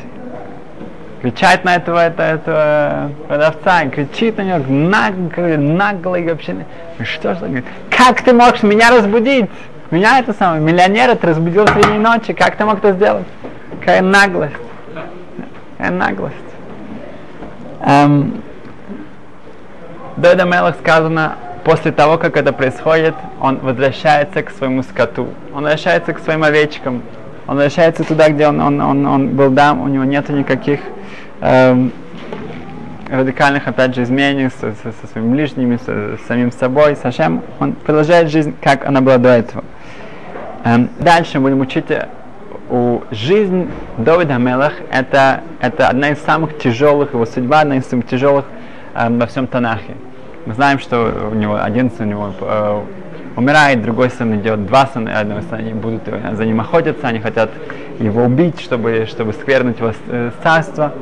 Кричать 1.22 1.64
на 1.64 1.76
этого, 1.76 1.98
этого, 1.98 2.26
этого 2.26 3.10
продавца, 3.28 3.84
кричит 3.86 4.38
на 4.38 4.42
него 4.42 5.58
нагло 5.58 6.14
и 6.14 6.26
вообще. 6.26 6.64
Что 7.04 7.34
же 7.34 7.40
говорит? 7.40 7.66
Как 7.90 8.22
ты 8.22 8.32
можешь 8.32 8.62
меня 8.62 8.90
разбудить? 8.90 9.50
Меня 9.90 10.20
это 10.20 10.32
самое, 10.32 10.62
миллионера 10.62 11.16
ты 11.16 11.26
разбудил 11.26 11.66
в 11.66 11.70
средней 11.70 11.98
ночи, 11.98 12.32
как 12.32 12.56
ты 12.56 12.64
мог 12.64 12.78
это 12.78 12.92
сделать? 12.92 13.26
Какая 13.80 14.02
наглость. 14.02 14.54
Какая 15.76 15.90
наглость. 15.90 16.36
Эм, 17.80 18.42
Дойда 20.16 20.44
Мелах 20.44 20.76
сказано, 20.76 21.36
после 21.64 21.92
того, 21.92 22.18
как 22.18 22.36
это 22.36 22.52
происходит, 22.52 23.14
он 23.40 23.58
возвращается 23.58 24.42
к 24.42 24.50
своему 24.50 24.82
скоту, 24.82 25.28
он 25.52 25.64
возвращается 25.64 26.12
к 26.12 26.20
своим 26.20 26.44
овечкам, 26.44 27.02
он 27.50 27.56
возвращается 27.56 28.04
туда, 28.04 28.28
где 28.28 28.46
он, 28.46 28.60
он, 28.60 28.80
он, 28.80 29.04
он 29.04 29.28
был 29.30 29.50
дам, 29.50 29.82
у 29.82 29.88
него 29.88 30.04
нет 30.04 30.28
никаких 30.28 30.78
эм, 31.40 31.90
радикальных, 33.10 33.66
опять 33.66 33.92
же, 33.92 34.04
изменений 34.04 34.50
со, 34.50 34.70
со, 34.70 34.92
со 34.92 35.06
своими 35.10 35.32
ближними, 35.32 35.76
с, 35.76 36.20
с 36.22 36.26
самим 36.28 36.52
собой, 36.52 36.94
с 36.94 37.04
Ашем. 37.04 37.42
Он 37.58 37.72
продолжает 37.72 38.30
жизнь, 38.30 38.54
как 38.62 38.86
она 38.86 39.00
была 39.00 39.18
до 39.18 39.30
этого. 39.30 39.64
Эм, 40.62 40.90
дальше 41.00 41.40
будем 41.40 41.60
учить 41.60 41.90
э, 41.90 42.06
у 42.70 43.02
жизнь 43.10 43.68
Давида 43.98 44.38
Мелах 44.38 44.74
это, 44.92 45.40
это 45.60 45.88
одна 45.88 46.10
из 46.10 46.18
самых 46.20 46.56
тяжелых, 46.56 47.14
его 47.14 47.26
судьба 47.26 47.62
одна 47.62 47.78
из 47.78 47.86
самых 47.86 48.06
тяжелых 48.06 48.44
эм, 48.94 49.18
во 49.18 49.26
всем 49.26 49.48
Танахе. 49.48 49.96
Мы 50.46 50.54
знаем, 50.54 50.78
что 50.78 51.30
у 51.32 51.34
него 51.34 51.60
один 51.60 51.90
сын 51.90 52.06
у 52.06 52.10
него 52.10 52.32
э, 52.40 52.82
умирает, 53.40 53.82
другой 53.82 54.10
сын 54.10 54.38
идет, 54.38 54.66
два 54.66 54.86
сына, 54.86 55.18
одного 55.18 55.40
сына, 55.40 55.56
они 55.56 55.72
будут 55.72 56.02
за 56.32 56.44
ним 56.44 56.60
охотиться, 56.60 57.08
они 57.08 57.20
хотят 57.20 57.50
его 57.98 58.24
убить, 58.24 58.60
чтобы, 58.60 59.06
чтобы 59.08 59.32
сквернуть 59.32 59.78
его 59.78 59.92
э, 60.08 60.30
царство. 60.42 60.92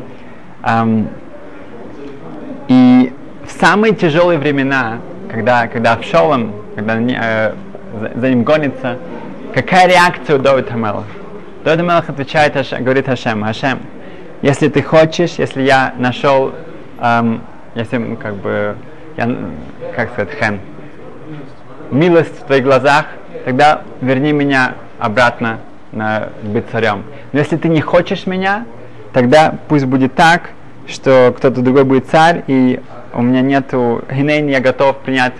И 2.68 3.12
в 3.44 3.60
самые 3.60 3.94
тяжелые 3.94 4.38
времена, 4.38 4.98
когда, 5.30 5.66
когда 5.66 5.94
Авшолом, 5.94 6.52
когда 6.76 6.96
э, 6.96 7.54
за, 8.00 8.20
за 8.20 8.28
ним 8.28 8.44
гонится, 8.44 8.98
какая 9.54 9.88
реакция 9.88 10.36
у 10.36 10.38
Давида 10.38 10.70
Хамела? 10.70 11.04
Давид 11.64 11.80
Хамелах 11.80 12.08
отвечает, 12.08 12.54
говорит 12.80 13.06
Хашем, 13.06 13.42
Хашем, 13.42 13.80
если 14.42 14.68
ты 14.68 14.82
хочешь, 14.82 15.32
если 15.38 15.62
я 15.62 15.94
нашел, 15.98 16.52
эм, 17.00 17.42
если 17.74 18.14
как 18.14 18.36
бы, 18.36 18.76
я, 19.16 19.36
как 19.96 20.12
сказать, 20.12 20.30
хен, 20.38 20.60
милость 21.90 22.40
в 22.40 22.44
твоих 22.44 22.64
глазах, 22.64 23.06
тогда 23.44 23.82
верни 24.00 24.32
меня 24.32 24.74
обратно 24.98 25.60
на 25.92 26.28
быть 26.42 26.64
царем. 26.70 27.04
Но 27.32 27.38
если 27.38 27.56
ты 27.56 27.68
не 27.68 27.80
хочешь 27.80 28.26
меня, 28.26 28.64
тогда 29.12 29.54
пусть 29.68 29.86
будет 29.86 30.14
так, 30.14 30.50
что 30.86 31.34
кто-то 31.36 31.60
другой 31.60 31.84
будет 31.84 32.06
царь, 32.06 32.44
и 32.46 32.80
у 33.12 33.22
меня 33.22 33.40
нету 33.40 34.04
гинейн, 34.10 34.48
я 34.48 34.60
готов 34.60 34.98
принять 34.98 35.34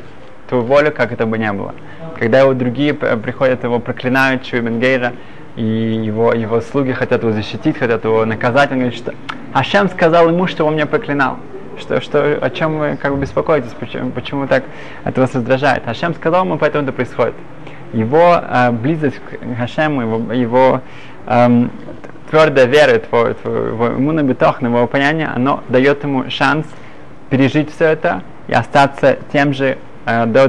твою 0.48 0.64
волю, 0.64 0.92
как 0.92 1.12
это 1.12 1.26
бы 1.26 1.38
не 1.38 1.52
было. 1.52 1.74
Когда 2.18 2.40
его 2.40 2.54
другие 2.54 2.94
приходят, 2.94 3.64
его 3.64 3.78
проклинают, 3.78 4.42
Чуибенгейра, 4.42 5.12
и 5.56 5.62
его, 5.62 6.32
его 6.32 6.60
слуги 6.60 6.92
хотят 6.92 7.22
его 7.22 7.32
защитить, 7.32 7.78
хотят 7.78 8.04
его 8.04 8.24
наказать, 8.24 8.70
он 8.70 8.78
говорит, 8.78 8.98
что 8.98 9.14
Ашем 9.52 9.88
сказал 9.88 10.28
ему, 10.28 10.46
что 10.46 10.64
он 10.64 10.74
меня 10.74 10.86
проклинал 10.86 11.38
что, 11.78 12.00
что, 12.00 12.38
о 12.40 12.50
чем 12.50 12.78
вы 12.78 12.96
как 12.96 13.12
бы 13.14 13.20
беспокоитесь, 13.20 13.72
почему, 13.78 14.10
почему 14.10 14.46
так 14.46 14.64
это 15.04 15.20
вас 15.20 15.34
раздражает. 15.34 15.84
Хашем 15.84 16.14
сказал 16.14 16.44
ему, 16.44 16.58
поэтому 16.58 16.84
это 16.84 16.92
происходит. 16.92 17.34
Его 17.92 18.40
э, 18.40 18.70
близость 18.70 19.16
к 19.18 19.58
Хашему, 19.58 20.02
его, 20.02 20.32
его 20.32 20.82
эм, 21.26 21.70
твердая 22.30 22.66
вера, 22.66 22.94
его, 22.94 23.28
его 23.28 23.88
иммунобитох, 23.88 24.60
его 24.62 24.86
понятие, 24.86 25.28
оно 25.28 25.62
дает 25.68 26.02
ему 26.02 26.28
шанс 26.30 26.66
пережить 27.30 27.74
все 27.74 27.86
это 27.86 28.22
и 28.46 28.52
остаться 28.52 29.18
тем 29.32 29.52
же 29.54 29.78
э, 30.06 30.48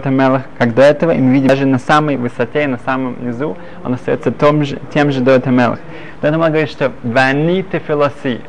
как 0.58 0.74
до 0.74 0.82
этого, 0.82 1.12
и 1.12 1.18
мы 1.20 1.34
видим 1.34 1.48
даже 1.48 1.66
на 1.66 1.80
самой 1.80 2.18
высоте, 2.18 2.68
на 2.68 2.80
самом 2.80 3.26
низу, 3.26 3.58
он 3.84 3.94
остается 3.94 4.32
том 4.32 4.64
же, 4.64 4.80
тем 4.94 5.12
же 5.12 5.22
Дота 5.22 5.50
Мелах. 5.50 5.80
Дота 6.22 6.36
Мелах 6.36 6.50
говорит, 6.50 6.70
что 6.70 6.92
«Вани 7.04 7.64
ты 7.64 7.80
филоси», 7.80 8.42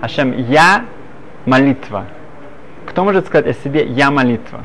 Ашем, 0.00 0.32
я 0.48 0.84
молитва. 1.44 2.04
Кто 2.88 3.04
может 3.04 3.26
сказать 3.26 3.46
о 3.46 3.52
себе 3.52 3.84
«я 3.84 4.10
молитва»? 4.10 4.62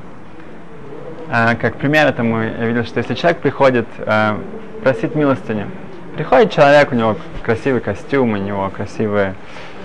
А, 1.30 1.56
как 1.56 1.75
пример 1.75 2.08
этому 2.08 2.42
я 2.42 2.65
видел, 2.65 2.86
что 2.86 3.00
если 3.00 3.15
человек 3.15 3.42
приходит 3.42 3.86
а, 4.00 4.39
просить 4.82 5.13
милостыню, 5.13 5.68
приходит 6.15 6.51
человек, 6.51 6.94
у 6.94 6.96
него 6.96 7.18
красивый 7.44 7.82
костюм, 7.82 8.32
у 8.32 8.38
него 8.38 8.70
красивая 8.70 9.36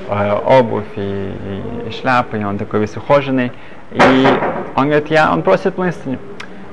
а, 0.08 0.36
обувь 0.36 0.86
и, 0.94 1.00
и, 1.00 1.88
и 1.88 1.90
шляпа, 1.90 2.36
и 2.36 2.44
он 2.44 2.58
такой 2.58 2.78
весь 2.78 2.96
ухоженный, 2.96 3.50
и 3.90 4.26
он 4.76 4.84
говорит, 4.84 5.08
я, 5.08 5.32
он 5.32 5.42
просит 5.42 5.76
милостыню. 5.76 6.20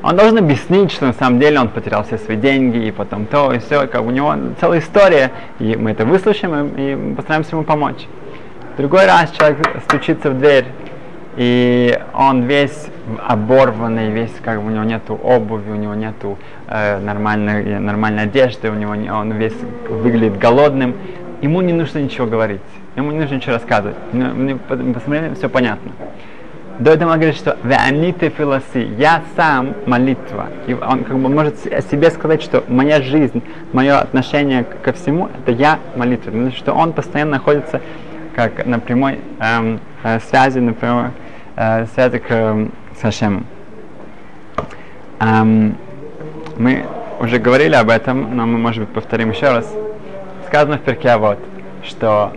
Он 0.04 0.16
должен 0.16 0.38
объяснить, 0.38 0.92
что 0.92 1.08
на 1.08 1.14
самом 1.14 1.40
деле 1.40 1.60
он 1.60 1.70
потерял 1.70 2.04
все 2.04 2.20
свои 2.20 2.38
деньги, 2.38 2.78
и 2.78 2.92
потом 2.92 3.26
то, 3.26 3.52
и 3.52 3.58
все, 3.58 3.88
как 3.88 4.04
у 4.04 4.12
него 4.12 4.36
целая 4.62 4.80
история, 4.80 5.32
и 5.60 5.76
мы 5.76 5.92
это 5.92 6.06
выслушаем, 6.06 6.68
и, 6.78 6.92
и 6.92 7.16
постараемся 7.16 7.56
ему 7.56 7.64
помочь. 7.64 8.06
другой 8.78 9.08
раз 9.08 9.32
человек 9.32 9.58
стучится 9.88 10.30
в 10.30 10.38
дверь, 10.38 10.66
и 11.38 12.00
он 12.14 12.44
весь 12.44 12.88
оборванный, 13.28 14.10
весь 14.12 14.34
как 14.44 14.62
бы 14.62 14.68
у 14.68 14.70
него 14.70 14.84
нету 14.84 15.16
обуви, 15.16 15.72
у 15.72 15.76
него 15.76 15.94
нету 15.94 16.38
э, 16.68 17.00
нормальной, 17.00 17.80
нормальной 17.80 18.24
одежды, 18.24 18.70
у 18.70 18.76
него 18.76 18.92
он 18.92 19.32
весь 19.34 19.58
выглядит 19.90 20.38
голодным. 20.38 20.96
Ему 21.42 21.62
не 21.62 21.74
нужно 21.74 22.00
ничего 22.00 22.26
говорить, 22.26 22.62
ему 22.96 23.12
не 23.12 23.20
нужно 23.20 23.36
ничего 23.36 23.54
рассказывать. 23.54 23.98
Посмотрели, 24.94 25.34
все 25.36 25.50
понятно. 25.50 25.92
До 26.80 26.92
этого 26.92 27.12
он 27.12 27.20
говорит, 27.20 27.38
что 27.38 27.58
«Веаниты 27.64 28.30
филоси»– 28.30 28.90
«Я 28.98 29.22
сам 29.38 29.76
молитва». 29.86 30.48
И 30.68 30.74
он 30.74 31.06
как 31.06 31.18
бы 31.18 31.30
может 31.30 31.66
о 31.68 31.82
себе 31.82 32.12
сказать, 32.12 32.42
что 32.42 32.66
моя 32.68 33.02
жизнь, 33.02 33.42
мое 33.72 33.98
отношение 33.98 34.66
ко 34.66 34.92
всему– 34.92 35.30
это 35.40 35.54
«Я 35.54 35.80
молитва». 35.96 36.32
Потому 36.32 36.52
что 36.52 36.74
он 36.74 36.92
постоянно 36.92 37.32
находится 37.32 37.80
как 38.36 38.66
на 38.66 38.80
прямой 38.80 39.20
эм, 39.40 39.80
э, 40.04 40.20
связи, 40.20 40.60
например, 40.60 41.12
э, 41.56 41.86
связи 41.94 42.20
к, 42.20 42.26
э, 42.30 42.68
с 42.98 43.02
Хашемом. 43.02 43.46
Эм, 45.20 45.78
мы 46.58 46.86
уже 47.20 47.40
говорили 47.40 47.76
об 47.76 47.90
этом, 47.90 48.36
но 48.36 48.46
мы, 48.46 48.58
может 48.58 48.84
быть, 48.84 48.94
повторим 48.94 49.32
еще 49.32 49.50
раз. 49.50 49.72
Сказано 50.48 50.78
в 50.78 50.82
перке 50.82 51.18
вот, 51.18 51.40
что 51.84 52.34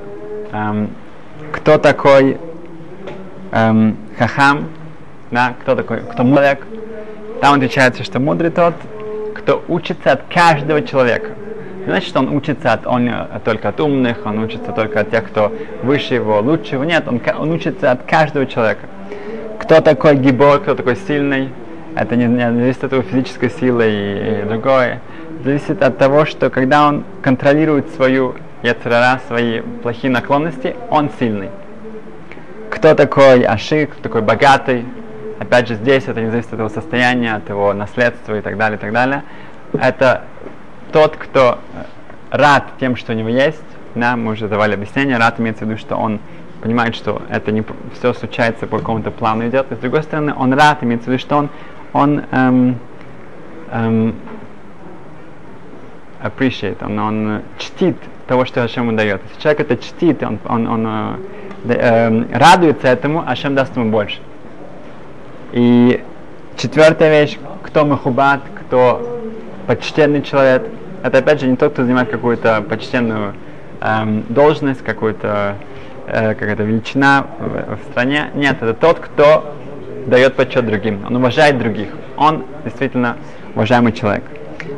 эм, 0.52 0.90
кто 1.52 1.78
такой 1.78 2.38
эм, 3.52 3.96
хахам, 4.16 4.68
да, 5.30 5.54
кто 5.60 5.74
такой, 5.74 6.00
кто 6.00 6.22
человек, 6.22 6.66
там 7.40 7.54
отвечается, 7.54 8.04
что 8.04 8.18
мудрый 8.20 8.50
тот, 8.50 8.74
кто 9.34 9.64
учится 9.68 10.12
от 10.12 10.22
каждого 10.32 10.82
человека. 10.82 11.30
Значит, 11.84 12.08
что 12.08 12.18
он 12.20 12.34
учится 12.34 12.72
от, 12.72 12.86
он, 12.86 13.10
только 13.44 13.70
от 13.70 13.80
умных, 13.80 14.18
он 14.24 14.40
учится 14.40 14.72
только 14.72 15.00
от 15.00 15.10
тех, 15.10 15.26
кто 15.26 15.52
выше 15.82 16.14
его, 16.14 16.40
лучше 16.40 16.74
его. 16.74 16.84
Нет, 16.84 17.06
он, 17.06 17.20
он 17.38 17.50
учится 17.50 17.92
от 17.92 18.02
каждого 18.02 18.46
человека 18.46 18.86
кто 19.68 19.82
такой 19.82 20.16
гибор, 20.16 20.60
кто 20.60 20.74
такой 20.74 20.96
сильный, 20.96 21.50
это 21.94 22.16
не, 22.16 22.24
не 22.24 22.38
зависит 22.38 22.84
от 22.84 22.92
его 22.92 23.02
физической 23.02 23.50
силы 23.50 23.84
и, 23.84 24.40
и 24.40 24.48
другое. 24.48 25.02
Зависит 25.44 25.82
от 25.82 25.98
того, 25.98 26.24
что 26.24 26.48
когда 26.48 26.88
он 26.88 27.04
контролирует 27.20 27.90
свою 27.90 28.34
яцерара, 28.62 29.20
свои 29.28 29.60
плохие 29.60 30.10
наклонности, 30.10 30.74
он 30.88 31.10
сильный. 31.18 31.50
Кто 32.70 32.94
такой 32.94 33.42
ашик, 33.42 33.90
кто 33.90 34.04
такой 34.04 34.22
богатый, 34.22 34.86
опять 35.38 35.68
же 35.68 35.74
здесь 35.74 36.04
это 36.08 36.22
не 36.22 36.30
зависит 36.30 36.54
от 36.54 36.60
его 36.60 36.70
состояния, 36.70 37.34
от 37.34 37.46
его 37.50 37.74
наследства 37.74 38.38
и 38.38 38.40
так 38.40 38.56
далее, 38.56 38.78
и 38.78 38.80
так 38.80 38.94
далее. 38.94 39.22
Это 39.74 40.22
тот, 40.92 41.18
кто 41.18 41.58
рад 42.30 42.64
тем, 42.80 42.96
что 42.96 43.12
у 43.12 43.14
него 43.14 43.28
есть, 43.28 43.60
да, 43.94 44.16
мы 44.16 44.32
уже 44.32 44.48
давали 44.48 44.72
объяснение, 44.72 45.18
рад 45.18 45.38
имеется 45.38 45.66
в 45.66 45.68
виду, 45.68 45.78
что 45.78 45.96
он 45.96 46.20
понимает, 46.60 46.94
что 46.94 47.22
это 47.28 47.52
не 47.52 47.64
все 47.94 48.12
случается 48.14 48.66
по 48.66 48.78
какому-то 48.78 49.10
плану 49.10 49.46
идет, 49.48 49.70
и 49.72 49.74
с 49.74 49.78
другой 49.78 50.02
стороны, 50.02 50.34
он 50.36 50.52
рад, 50.52 50.82
имеется 50.82 51.06
в 51.06 51.12
виду, 51.12 51.20
что 51.20 51.36
он 51.36 51.50
он 51.92 52.22
эм, 52.30 52.78
эм, 53.70 54.14
appreciate, 56.22 56.84
он, 56.84 56.98
он 56.98 57.42
чтит 57.58 57.96
того, 58.26 58.44
что 58.44 58.62
Ашем 58.62 58.94
дает. 58.96 59.22
Если 59.28 59.42
человек 59.42 59.60
это 59.60 59.76
чтит, 59.76 60.22
он, 60.22 60.38
он, 60.46 60.66
он 60.66 60.86
э, 60.86 61.72
э, 61.74 62.36
радуется 62.36 62.88
этому, 62.88 63.24
Ашем 63.26 63.54
даст 63.54 63.74
ему 63.76 63.90
больше. 63.90 64.18
И 65.52 66.02
четвертая 66.56 67.22
вещь, 67.22 67.38
кто 67.62 67.86
махубат, 67.86 68.42
кто 68.66 69.20
почтенный 69.66 70.22
человек, 70.22 70.64
это 71.02 71.18
опять 71.18 71.40
же 71.40 71.46
не 71.46 71.56
тот, 71.56 71.72
кто 71.72 71.84
занимает 71.84 72.10
какую-то 72.10 72.62
почтенную 72.68 73.34
эм, 73.80 74.24
должность, 74.28 74.82
какую-то 74.82 75.56
э, 76.08 76.34
какая-то 76.34 76.62
величина 76.62 77.26
в, 77.38 77.76
в 77.76 77.90
стране. 77.90 78.30
Нет, 78.34 78.56
это 78.60 78.74
тот, 78.74 78.98
кто 78.98 79.54
дает 80.06 80.34
почет 80.34 80.66
другим. 80.66 81.04
Он 81.06 81.16
уважает 81.16 81.58
других. 81.58 81.88
Он 82.16 82.44
действительно 82.64 83.16
уважаемый 83.54 83.92
человек. 83.92 84.24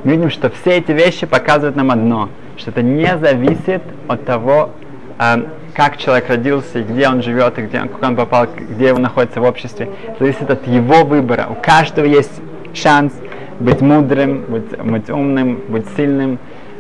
Мы 0.04 0.12
видим, 0.12 0.30
что 0.30 0.50
все 0.50 0.78
эти 0.78 0.92
вещи 0.92 1.26
показывают 1.26 1.76
нам 1.76 1.90
одно, 1.90 2.28
что 2.56 2.70
это 2.70 2.82
не 2.82 3.16
зависит 3.18 3.82
от 4.08 4.24
того, 4.24 4.70
э, 5.18 5.42
как 5.74 5.96
человек 5.96 6.28
родился, 6.28 6.80
и 6.80 6.82
где 6.82 7.08
он 7.08 7.22
живет, 7.22 7.58
и 7.58 7.62
где, 7.62 7.80
как 7.80 8.02
он 8.02 8.16
попал, 8.16 8.46
где 8.46 8.92
он 8.92 9.02
находится 9.02 9.40
в 9.40 9.44
обществе. 9.44 9.88
Это 10.08 10.24
зависит 10.24 10.50
от 10.50 10.66
его 10.66 11.04
выбора. 11.04 11.46
У 11.48 11.54
каждого 11.54 12.06
есть 12.06 12.40
шанс 12.74 13.12
быть 13.60 13.80
мудрым, 13.80 14.44
быть, 14.48 14.76
быть 14.78 15.10
умным, 15.10 15.60
быть 15.68 15.86
сильным, 15.96 16.38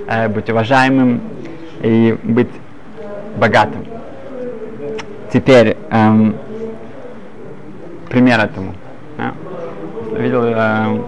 э, 0.08 0.28
быть 0.28 0.50
уважаемым 0.50 1.20
и 1.82 2.16
быть 2.22 2.50
богатым. 3.36 3.84
Теперь 5.32 5.76
эм, 5.90 6.36
пример 8.08 8.40
этому. 8.40 8.74
Да? 9.16 9.32
Видел 10.18 10.42
э, 10.44 11.02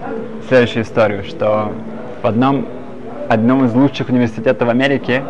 следующую 0.47 0.83
историю, 0.83 1.23
что 1.25 1.73
в 2.21 2.27
одном, 2.27 2.65
одном 3.27 3.65
из 3.65 3.73
лучших 3.73 4.09
университетов 4.09 4.67
в 4.67 4.71
Америке 4.71 5.23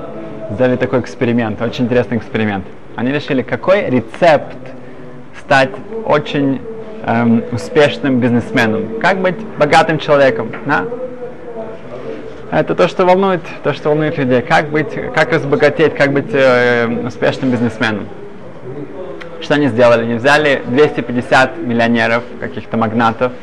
сделали 0.52 0.76
такой 0.76 1.00
эксперимент, 1.00 1.60
очень 1.60 1.86
интересный 1.86 2.18
эксперимент. 2.18 2.66
Они 2.96 3.12
решили, 3.12 3.42
какой 3.42 3.90
рецепт 3.90 4.58
стать 5.40 5.72
очень 6.06 6.62
эм, 7.04 7.44
успешным 7.52 8.20
бизнесменом, 8.20 9.00
как 9.02 9.20
быть 9.22 9.40
богатым 9.58 9.98
человеком. 9.98 10.52
Да? 10.68 10.86
Это 12.52 12.76
то, 12.76 12.88
что 12.88 13.06
волнует, 13.06 13.42
то, 13.64 13.74
что 13.74 13.90
волнует 13.90 14.20
людей. 14.20 14.44
Как 14.44 14.70
быть, 14.70 14.94
как 15.16 15.34
разбогатеть, 15.34 15.96
как 15.96 16.14
быть 16.14 16.32
э, 16.32 16.88
успешным 17.08 17.50
бизнесменом. 17.50 18.08
Что 19.44 19.56
они 19.56 19.68
сделали? 19.68 20.04
Они 20.04 20.16
взяли 20.16 20.64
250 20.66 21.58
миллионеров, 21.58 22.24
каких-то 22.40 22.78
магнатов, 22.78 23.34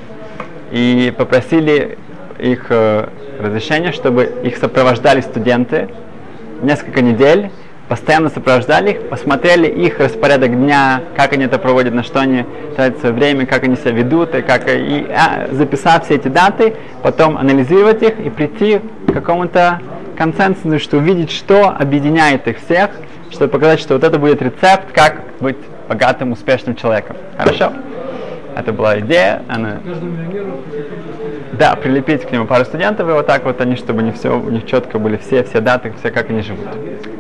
и 0.72 1.12
попросили 1.16 1.98
их 2.38 2.66
э, 2.70 3.06
разрешения, 3.38 3.92
чтобы 3.92 4.24
их 4.42 4.56
сопровождали 4.56 5.20
студенты 5.20 5.88
несколько 6.62 7.02
недель 7.02 7.50
постоянно 7.90 8.28
сопровождали 8.28 8.92
их, 8.92 9.08
посмотрели 9.08 9.66
их 9.66 9.98
распорядок 9.98 10.56
дня, 10.56 11.02
как 11.16 11.32
они 11.32 11.46
это 11.46 11.58
проводят, 11.58 11.92
на 11.92 12.04
что 12.04 12.20
они 12.20 12.44
тратят 12.76 13.00
свое 13.00 13.12
время, 13.12 13.46
как 13.46 13.64
они 13.64 13.74
себя 13.74 13.90
ведут, 13.90 14.32
и, 14.32 14.42
как, 14.42 14.68
и 14.68 15.06
а, 15.10 15.48
записав 15.50 16.04
все 16.04 16.14
эти 16.14 16.28
даты, 16.28 16.74
потом 17.02 17.36
анализировать 17.36 18.00
их 18.04 18.20
и 18.20 18.30
прийти 18.30 18.80
к 19.08 19.12
какому-то 19.12 19.80
консенсусу, 20.16 20.78
что 20.78 20.98
увидеть, 20.98 21.32
что 21.32 21.68
объединяет 21.68 22.46
их 22.46 22.58
всех, 22.60 22.90
чтобы 23.30 23.50
показать, 23.50 23.80
что 23.80 23.94
вот 23.94 24.04
это 24.04 24.18
будет 24.18 24.42
рецепт, 24.42 24.92
как 24.92 25.22
быть 25.40 25.56
богатым, 25.88 26.32
успешным 26.32 26.76
человеком. 26.76 27.16
Хорошо? 27.36 27.72
Это 28.56 28.72
была 28.72 28.98
идея. 29.00 29.42
Она... 29.48 29.78
Да, 31.52 31.76
прилепить 31.76 32.26
к 32.26 32.30
нему 32.30 32.46
пару 32.46 32.64
студентов, 32.64 33.08
и 33.08 33.12
вот 33.12 33.26
так 33.26 33.44
вот 33.44 33.60
они, 33.60 33.76
чтобы 33.76 34.02
не 34.02 34.12
все, 34.12 34.38
у 34.38 34.50
них 34.50 34.66
четко 34.66 34.98
были 34.98 35.16
все, 35.16 35.42
все 35.44 35.60
даты, 35.60 35.92
все, 35.98 36.10
как 36.10 36.30
они 36.30 36.42
живут, 36.42 36.66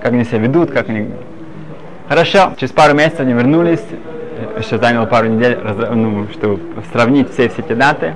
как 0.02 0.12
они 0.12 0.24
себя 0.24 0.38
ведут, 0.38 0.70
как 0.70 0.88
они... 0.88 1.10
Хорошо, 2.08 2.54
через 2.56 2.72
пару 2.72 2.94
месяцев 2.94 3.20
они 3.20 3.32
вернулись, 3.32 3.82
еще 4.58 4.78
заняло 4.78 5.06
пару 5.06 5.26
недель, 5.26 5.58
ну, 5.92 6.26
чтобы 6.32 6.60
сравнить 6.92 7.32
все, 7.32 7.48
все 7.48 7.62
эти 7.62 7.72
даты. 7.72 8.14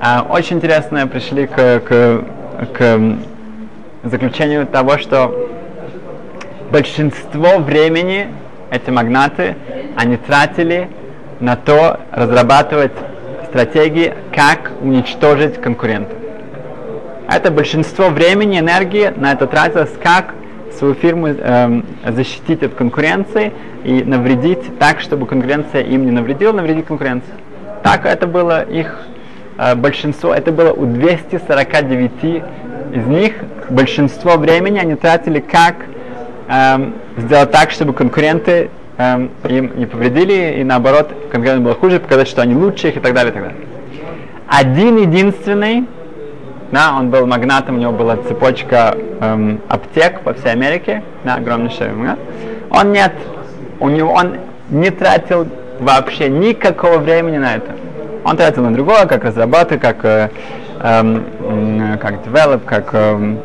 А, 0.00 0.26
очень 0.28 0.56
интересно, 0.56 1.06
пришли 1.06 1.46
к, 1.46 1.80
к, 1.80 2.24
к 2.72 3.00
заключению 4.04 4.66
того, 4.66 4.98
что 4.98 5.53
большинство 6.74 7.58
времени 7.58 8.26
эти 8.68 8.90
магнаты, 8.90 9.54
они 9.94 10.16
тратили 10.16 10.88
на 11.38 11.54
то 11.54 12.00
разрабатывать 12.10 12.90
стратегии, 13.48 14.12
как 14.34 14.72
уничтожить 14.82 15.60
конкурентов. 15.60 16.18
Это 17.30 17.52
большинство 17.52 18.08
времени, 18.08 18.58
энергии 18.58 19.12
на 19.14 19.30
это 19.30 19.46
тратилось, 19.46 19.92
как 20.02 20.34
свою 20.76 20.94
фирму 20.94 21.28
э, 21.28 21.82
защитить 22.08 22.64
от 22.64 22.74
конкуренции 22.74 23.52
и 23.84 24.02
навредить 24.02 24.76
так, 24.80 25.00
чтобы 25.00 25.26
конкуренция 25.26 25.82
им 25.82 26.04
не 26.04 26.10
навредила, 26.10 26.50
навредить 26.50 26.86
конкуренции. 26.86 27.34
Так 27.84 28.04
это 28.04 28.26
было 28.26 28.62
их 28.62 29.00
э, 29.58 29.76
большинство, 29.76 30.34
это 30.34 30.50
было 30.50 30.72
у 30.72 30.86
249 30.86 32.42
из 32.94 33.06
них, 33.06 33.34
большинство 33.70 34.36
времени 34.36 34.80
они 34.80 34.96
тратили, 34.96 35.38
как 35.38 35.76
э, 36.48 36.90
сделать 37.18 37.50
так, 37.50 37.70
чтобы 37.70 37.92
конкуренты 37.92 38.70
эм, 38.98 39.30
им 39.48 39.72
не 39.76 39.86
повредили, 39.86 40.56
и 40.58 40.64
наоборот, 40.64 41.10
конкретно 41.30 41.60
было 41.60 41.74
хуже, 41.74 42.00
показать, 42.00 42.28
что 42.28 42.42
они 42.42 42.54
лучше 42.54 42.88
их 42.88 42.96
и 42.96 43.00
так 43.00 43.14
далее, 43.14 43.30
и 43.30 43.34
так 43.34 43.42
далее. 43.42 43.60
Один 44.46 44.96
единственный, 44.96 45.84
да, 46.70 46.94
он 46.98 47.10
был 47.10 47.26
магнатом, 47.26 47.76
у 47.76 47.78
него 47.78 47.92
была 47.92 48.16
цепочка 48.16 48.96
эм, 49.20 49.60
аптек 49.68 50.20
по 50.20 50.34
всей 50.34 50.52
Америке, 50.52 51.02
да, 51.24 51.36
огромнейшая, 51.36 51.92
да? 51.94 52.18
он 52.70 52.92
нет, 52.92 53.12
у 53.80 53.88
него, 53.88 54.12
он 54.12 54.36
не 54.70 54.90
тратил 54.90 55.46
вообще 55.80 56.28
никакого 56.28 56.98
времени 56.98 57.38
на 57.38 57.56
это. 57.56 57.72
Он 58.24 58.36
тратил 58.36 58.62
на 58.62 58.72
другое, 58.72 59.06
как 59.06 59.24
разрабатывать, 59.24 59.82
как, 59.82 60.04
э, 60.04 60.28
э, 60.80 61.96
как 62.00 62.26
develop, 62.26 62.60
как 62.64 62.90
э, 62.92 63.36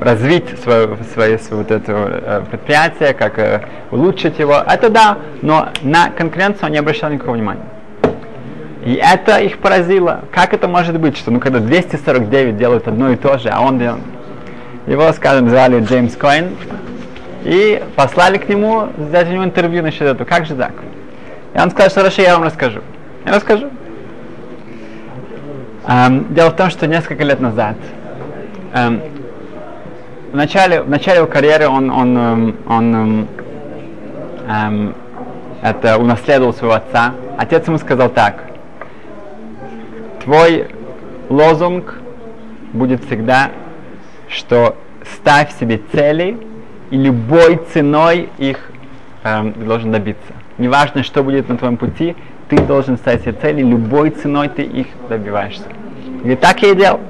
развить 0.00 0.58
свое, 0.62 0.96
свое, 1.12 1.38
вот 1.50 1.70
это 1.70 1.92
э, 1.92 2.42
предприятие, 2.50 3.14
как 3.14 3.38
э, 3.38 3.62
улучшить 3.90 4.38
его. 4.38 4.54
Это 4.54 4.88
да, 4.88 5.18
но 5.42 5.68
на 5.82 6.10
конкуренцию 6.10 6.66
он 6.66 6.72
не 6.72 6.78
обращал 6.78 7.10
никакого 7.10 7.34
внимания. 7.34 7.64
И 8.84 8.94
это 8.94 9.38
их 9.38 9.58
поразило. 9.58 10.24
Как 10.32 10.54
это 10.54 10.68
может 10.68 10.98
быть, 10.98 11.16
что 11.16 11.30
ну 11.30 11.40
когда 11.40 11.58
249 11.58 12.56
делают 12.56 12.88
одно 12.88 13.10
и 13.10 13.16
то 13.16 13.38
же, 13.38 13.48
а 13.48 13.60
он 13.60 13.78
делает... 13.78 14.02
Его, 14.86 15.12
скажем, 15.12 15.50
звали 15.50 15.80
Джеймс 15.80 16.16
Коин, 16.16 16.56
и 17.44 17.82
послали 17.94 18.38
к 18.38 18.48
нему 18.48 18.88
взять 18.96 19.28
у 19.28 19.32
него 19.32 19.44
интервью 19.44 19.82
насчет 19.82 20.02
этого. 20.02 20.24
Как 20.24 20.46
же 20.46 20.54
так? 20.54 20.72
И 21.54 21.58
он 21.58 21.70
сказал, 21.70 21.90
что 21.90 22.00
хорошо, 22.00 22.22
я 22.22 22.34
вам 22.34 22.44
расскажу. 22.44 22.80
Я 23.24 23.34
расскажу. 23.34 23.70
Um, 25.86 26.34
дело 26.34 26.50
в 26.50 26.56
том, 26.56 26.68
что 26.68 26.86
несколько 26.86 27.24
лет 27.24 27.40
назад 27.40 27.76
um, 28.74 29.00
в 30.32 30.36
начале, 30.36 30.82
в 30.82 30.90
начале 30.90 31.18
его 31.18 31.26
карьеры 31.26 31.68
он, 31.68 31.90
он, 31.90 32.16
эм, 32.16 32.56
он, 32.66 32.94
он 32.94 32.94
эм, 32.94 33.28
эм, 34.48 34.94
это 35.62 35.98
унаследовал 35.98 36.52
своего 36.52 36.74
отца. 36.74 37.14
Отец 37.36 37.66
ему 37.66 37.78
сказал 37.78 38.10
так. 38.10 38.44
Твой 40.22 40.68
лозунг 41.28 41.98
будет 42.72 43.04
всегда, 43.04 43.50
что 44.28 44.76
ставь 45.14 45.56
себе 45.58 45.80
цели 45.92 46.38
и 46.90 46.96
любой 46.96 47.60
ценой 47.72 48.28
их 48.38 48.70
эм, 49.24 49.52
должен 49.66 49.92
добиться. 49.92 50.32
Неважно, 50.58 51.02
что 51.02 51.22
будет 51.22 51.48
на 51.48 51.56
твоем 51.56 51.76
пути, 51.76 52.16
ты 52.48 52.58
должен 52.58 52.96
ставить 52.96 53.22
себе 53.22 53.32
цели, 53.32 53.62
любой 53.62 54.10
ценой 54.10 54.48
ты 54.48 54.62
их 54.62 54.88
добиваешься. 55.08 55.68
И 56.24 56.34
так 56.34 56.62
я 56.62 56.70
и 56.70 56.74
делал. 56.74 57.00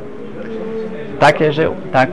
Так 1.18 1.40
я 1.40 1.50
жил, 1.50 1.74
так 1.92 2.10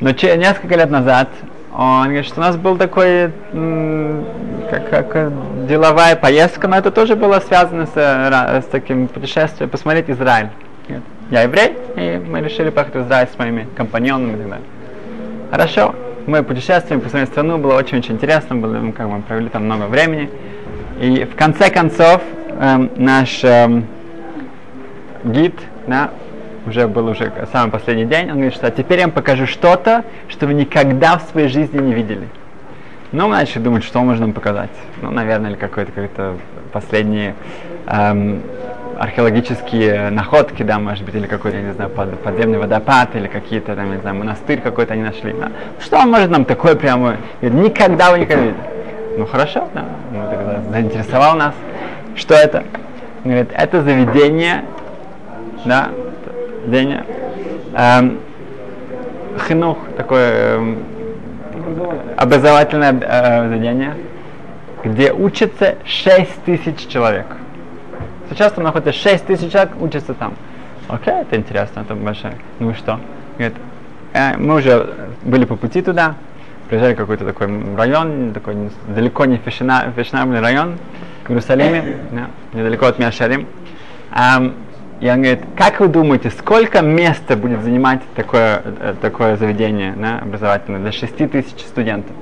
но 0.00 0.12
че, 0.12 0.36
несколько 0.36 0.76
лет 0.76 0.90
назад 0.90 1.28
он 1.76 2.04
говорит, 2.04 2.26
что 2.26 2.40
у 2.40 2.44
нас 2.44 2.56
был 2.56 2.76
такой 2.76 3.32
как, 4.70 4.90
как 5.10 5.32
деловая 5.66 6.16
поездка, 6.16 6.68
но 6.68 6.76
это 6.76 6.90
тоже 6.90 7.16
было 7.16 7.40
связано 7.40 7.86
с, 7.86 7.94
с 7.94 8.68
таким 8.70 9.08
путешествием, 9.08 9.70
посмотреть 9.70 10.10
Израиль. 10.10 10.48
Я 11.30 11.42
еврей, 11.42 11.76
и 11.96 12.20
мы 12.26 12.40
решили 12.40 12.70
поехать 12.70 12.96
в 12.96 13.06
Израиль 13.06 13.28
с 13.32 13.38
моими 13.38 13.68
компаньонами 13.76 14.32
и 14.32 14.36
так 14.36 14.48
далее. 14.48 14.66
Хорошо, 15.50 15.94
мы 16.26 16.42
путешествуем, 16.42 17.00
посмотрели 17.00 17.30
страну, 17.30 17.58
было 17.58 17.74
очень-очень 17.74 18.14
интересно, 18.14 18.56
было, 18.56 18.78
мы 18.78 18.92
как 18.92 19.08
бы 19.08 19.22
провели 19.22 19.48
там 19.48 19.64
много 19.64 19.84
времени. 19.84 20.28
И 21.00 21.24
в 21.24 21.36
конце 21.36 21.70
концов 21.70 22.20
эм, 22.60 22.90
наш 22.96 23.44
эм, 23.44 23.86
гид, 25.24 25.54
да, 25.86 26.10
уже 26.66 26.86
был 26.86 27.08
уже 27.08 27.32
самый 27.52 27.70
последний 27.70 28.04
день, 28.04 28.30
он 28.30 28.34
говорит, 28.34 28.54
что 28.54 28.66
а 28.66 28.70
теперь 28.70 28.98
я 28.98 29.06
вам 29.06 29.12
покажу 29.12 29.46
что-то, 29.46 30.04
что 30.28 30.46
вы 30.46 30.54
никогда 30.54 31.18
в 31.18 31.22
своей 31.30 31.48
жизни 31.48 31.78
не 31.78 31.94
видели. 31.94 32.28
Ну, 33.12 33.26
мы 33.26 33.36
начали 33.36 33.62
думать, 33.62 33.82
что 33.82 34.00
можно 34.02 34.26
нам 34.26 34.34
показать. 34.34 34.70
Ну, 35.02 35.10
наверное, 35.10 35.50
или 35.50 35.56
какой-то 35.56 35.90
какой-то 35.90 36.36
последние 36.72 37.34
эм, 37.88 38.40
археологические 39.00 40.10
находки, 40.10 40.62
да, 40.62 40.78
может 40.78 41.04
быть, 41.04 41.14
или 41.16 41.26
какой-то, 41.26 41.56
я 41.56 41.64
не 41.64 41.72
знаю, 41.72 41.90
под, 41.90 42.20
подземный 42.20 42.58
водопад, 42.58 43.16
или 43.16 43.26
какие-то 43.26 43.74
там, 43.74 43.90
не 43.90 44.00
знаю, 44.00 44.14
монастырь 44.16 44.60
какой-то 44.60 44.92
они 44.92 45.02
нашли. 45.02 45.32
Да. 45.32 45.50
Что 45.80 45.98
он 45.98 46.10
может 46.10 46.30
нам 46.30 46.44
такое 46.44 46.76
прямо? 46.76 47.16
Никогда 47.40 48.12
вы 48.12 48.20
не. 48.20 48.54
Ну 49.16 49.26
хорошо, 49.26 49.68
да, 49.74 49.84
ну, 50.12 50.22
тогда 50.30 50.60
заинтересовал 50.70 51.34
нас. 51.34 51.54
Что 52.14 52.34
это? 52.34 52.62
Говорит, 53.24 53.48
это 53.54 53.82
заведение, 53.82 54.64
да, 55.64 55.90
заведение, 56.64 57.04
эм, 57.74 58.18
хинух, 59.46 59.78
такое 59.96 60.56
эм, 60.56 60.78
образовательное 62.16 62.98
э, 63.00 63.48
заведение, 63.48 63.94
где 64.84 65.12
учатся 65.12 65.76
6 65.84 66.44
тысяч 66.44 66.86
человек. 66.88 67.26
Сейчас 68.30 68.52
там 68.52 68.64
находится 68.64 68.92
6 68.92 69.26
тысяч 69.26 69.52
человек, 69.52 69.72
учатся 69.80 70.14
там. 70.14 70.34
Окей, 70.88 71.14
это 71.14 71.36
интересно, 71.36 71.80
это 71.80 71.94
большое. 71.94 72.34
Ну 72.58 72.70
и 72.70 72.74
что? 72.74 73.00
Говорит, 73.38 73.56
э, 74.12 74.36
мы 74.36 74.56
уже 74.56 75.08
были 75.22 75.44
по 75.44 75.56
пути 75.56 75.82
туда, 75.82 76.14
приезжали 76.68 76.94
в 76.94 76.96
какой-то 76.96 77.24
такой 77.24 77.48
район, 77.76 78.32
такой 78.32 78.56
далеко 78.88 79.24
не 79.24 79.36
фешенабельный 79.38 80.40
район 80.40 80.78
в 81.24 81.30
Иерусалиме, 81.30 81.96
да, 82.12 82.26
недалеко 82.52 82.86
от 82.86 82.98
Миашарим. 82.98 83.46
Um, 84.12 84.54
и 85.00 85.08
он 85.08 85.22
говорит, 85.22 85.40
как 85.56 85.80
вы 85.80 85.88
думаете, 85.88 86.30
сколько 86.30 86.82
места 86.82 87.34
будет 87.34 87.62
занимать 87.62 88.00
такое, 88.14 88.62
э, 88.80 88.94
такое 89.00 89.36
заведение 89.36 89.94
да, 89.96 90.18
образовательное 90.18 90.80
для 90.80 90.92
6 90.92 91.30
тысяч 91.30 91.60
студентов? 91.60 92.14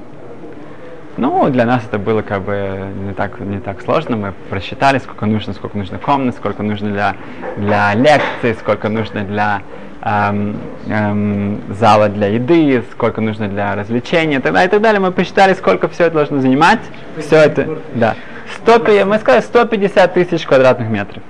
Ну, 1.16 1.48
для 1.50 1.64
нас 1.64 1.82
это 1.84 1.98
было 1.98 2.22
как 2.22 2.42
бы 2.42 2.92
не 3.04 3.12
так, 3.12 3.40
не 3.40 3.58
так 3.58 3.82
сложно. 3.82 4.16
Мы 4.16 4.32
просчитали, 4.48 4.98
сколько 4.98 5.26
нужно, 5.26 5.52
сколько 5.52 5.76
нужно 5.76 5.98
комнат, 5.98 6.36
сколько 6.36 6.62
нужно 6.62 6.90
для, 6.90 7.16
для 7.56 7.94
лекций, 7.94 8.54
сколько 8.54 8.88
нужно 8.88 9.24
для 9.24 9.62
эм, 10.02 10.56
эм, 10.88 11.60
зала 11.70 12.08
для 12.08 12.28
еды, 12.28 12.84
сколько 12.92 13.20
нужно 13.20 13.48
для 13.48 13.74
развлечения 13.74 14.36
и 14.36 14.40
так 14.40 14.52
далее, 14.52 14.68
и 14.68 14.70
так 14.70 14.80
далее. 14.80 15.00
Мы 15.00 15.10
посчитали, 15.10 15.54
сколько 15.54 15.88
все 15.88 16.04
это 16.04 16.14
должно 16.14 16.38
занимать. 16.38 16.80
Все 17.16 17.38
это, 17.38 17.78
да. 17.96 18.14
100, 18.62 19.04
мы 19.04 19.18
сказали 19.18 19.40
150 19.42 20.14
тысяч 20.14 20.46
квадратных 20.46 20.88
метров. 20.88 21.24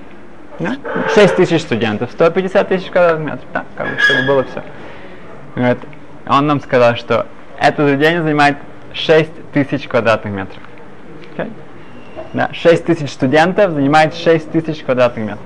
Да? 0.59 0.75
6 1.15 1.35
тысяч 1.35 1.61
студентов, 1.61 2.11
150 2.11 2.67
тысяч 2.67 2.89
квадратных 2.89 3.25
метров. 3.25 3.45
Да, 3.53 3.65
как 3.75 3.87
бы, 3.87 3.99
чтобы 3.99 4.27
было 4.27 4.43
все. 4.43 4.63
Вот. 5.55 5.77
Он 6.27 6.47
нам 6.47 6.59
сказал, 6.61 6.95
что 6.95 7.25
это 7.59 7.85
заведение 7.85 8.21
занимает 8.21 8.57
6 8.93 9.29
тысяч 9.53 9.87
квадратных 9.87 10.33
метров. 10.33 10.61
Okay? 11.35 11.51
Да, 12.33 12.49
6 12.51 12.85
тысяч 12.85 13.09
студентов 13.09 13.71
занимает 13.71 14.13
6 14.13 14.51
тысяч 14.51 14.83
квадратных 14.83 15.25
метров. 15.25 15.45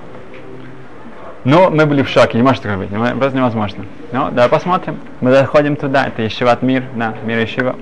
Ну, 1.45 1.69
мы 1.69 1.86
были 1.86 2.04
в 2.04 2.10
шоке, 2.10 2.38
не 2.38 2.43
может 2.43 2.63
такое 2.63 2.78
быть, 2.78 2.89
просто 2.89 3.38
невозможно. 3.38 3.86
Ну, 4.13 4.32
да, 4.32 4.47
посмотрим. 4.47 4.97
Мы 5.19 5.32
заходим 5.32 5.76
туда, 5.76 6.08
это 6.08 6.21
Ешиват 6.21 6.62
Мир, 6.62 6.84
да, 6.95 7.15
Мир 7.26 7.39
Ешива, 7.39 7.76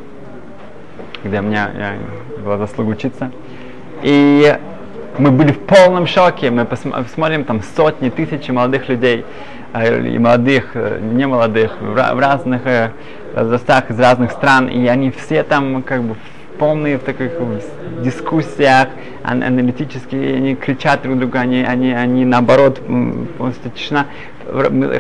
где 1.24 1.40
у 1.40 1.44
меня 1.44 1.70
я, 1.78 2.44
была 2.44 2.58
заслуга 2.58 2.90
учиться. 2.90 3.32
И 4.02 4.58
мы 5.18 5.32
были 5.32 5.52
в 5.52 5.60
полном 5.60 6.08
шоке, 6.08 6.52
мы 6.52 6.66
посмотрим 6.66 7.44
там 7.44 7.62
сотни, 7.76 8.10
тысячи 8.10 8.52
молодых 8.52 8.90
людей, 8.90 9.26
э, 9.74 10.08
и 10.08 10.18
молодых, 10.18 10.72
э, 10.74 11.00
не 11.02 11.26
молодых, 11.26 11.78
в 11.80 11.96
разных 11.96 12.66
э, 12.66 12.92
возрастах 13.36 13.90
из 13.92 14.00
разных 14.00 14.32
стран, 14.32 14.68
и 14.68 14.88
они 14.88 15.12
все 15.12 15.44
там 15.44 15.84
как 15.84 16.04
бы 16.04 16.16
полные 16.62 17.00
в 17.00 17.02
таких 17.02 17.32
дискуссиях, 18.04 18.90
аналитические, 19.24 20.36
они 20.36 20.56
кричат 20.56 21.02
друг 21.02 21.18
друга, 21.18 21.40
они, 21.40 21.64
они, 21.64 21.92
они 21.92 22.24
наоборот, 22.24 22.80
просто 23.40 23.72
тишина. 23.72 24.06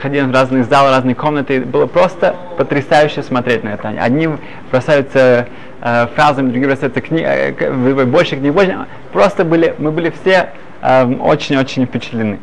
Ходили 0.01 0.21
в 0.21 0.31
разные 0.31 0.63
залы, 0.63 0.89
разные 0.89 1.13
комнаты, 1.13 1.61
было 1.61 1.85
просто 1.85 2.35
потрясающе 2.57 3.21
смотреть 3.21 3.63
на 3.63 3.69
это. 3.75 3.89
Одни 3.89 4.27
бросаются 4.71 5.49
э, 5.81 6.07
фразами, 6.15 6.49
другие 6.49 6.67
бросаются 6.67 6.99
книги, 6.99 7.25
э, 7.25 8.05
больше 8.05 8.37
книг, 8.37 8.53
больше. 8.53 8.87
Просто 9.13 9.45
были, 9.45 9.75
мы 9.77 9.91
были 9.91 10.09
все 10.09 10.49
очень-очень 10.81 11.83
э, 11.83 11.85
впечатлены. 11.85 12.39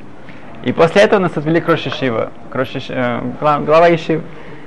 И 0.63 0.73
после 0.73 1.03
этого 1.03 1.19
нас 1.19 1.37
отвели 1.37 1.61
к 1.61 1.69
Роши 1.69 1.91
Шива, 1.91 2.31
к 2.51 2.57
э, 2.57 3.21
глава 3.41 3.89
Ешива, 3.89 4.23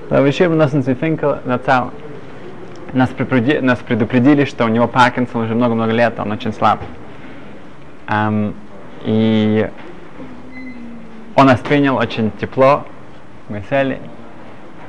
глава 0.09 0.27
Ешива 0.27 0.55
нас 0.55 0.71
Финкел 0.71 1.37
на 1.45 1.57
цал 1.57 1.91
нас, 2.93 3.09
предупредили, 3.09 3.59
нас 3.59 3.79
предупредили, 3.79 4.45
что 4.45 4.65
у 4.65 4.67
него 4.67 4.87
Паркинсон 4.87 5.43
уже 5.43 5.55
много-много 5.55 5.91
лет, 5.91 6.19
он 6.19 6.31
очень 6.31 6.53
слаб. 6.53 6.79
Um, 8.07 8.53
и 9.03 9.69
он 11.35 11.45
нас 11.45 11.59
принял 11.59 11.95
очень 11.95 12.31
тепло, 12.39 12.85
мы 13.47 13.63
сели, 13.69 13.99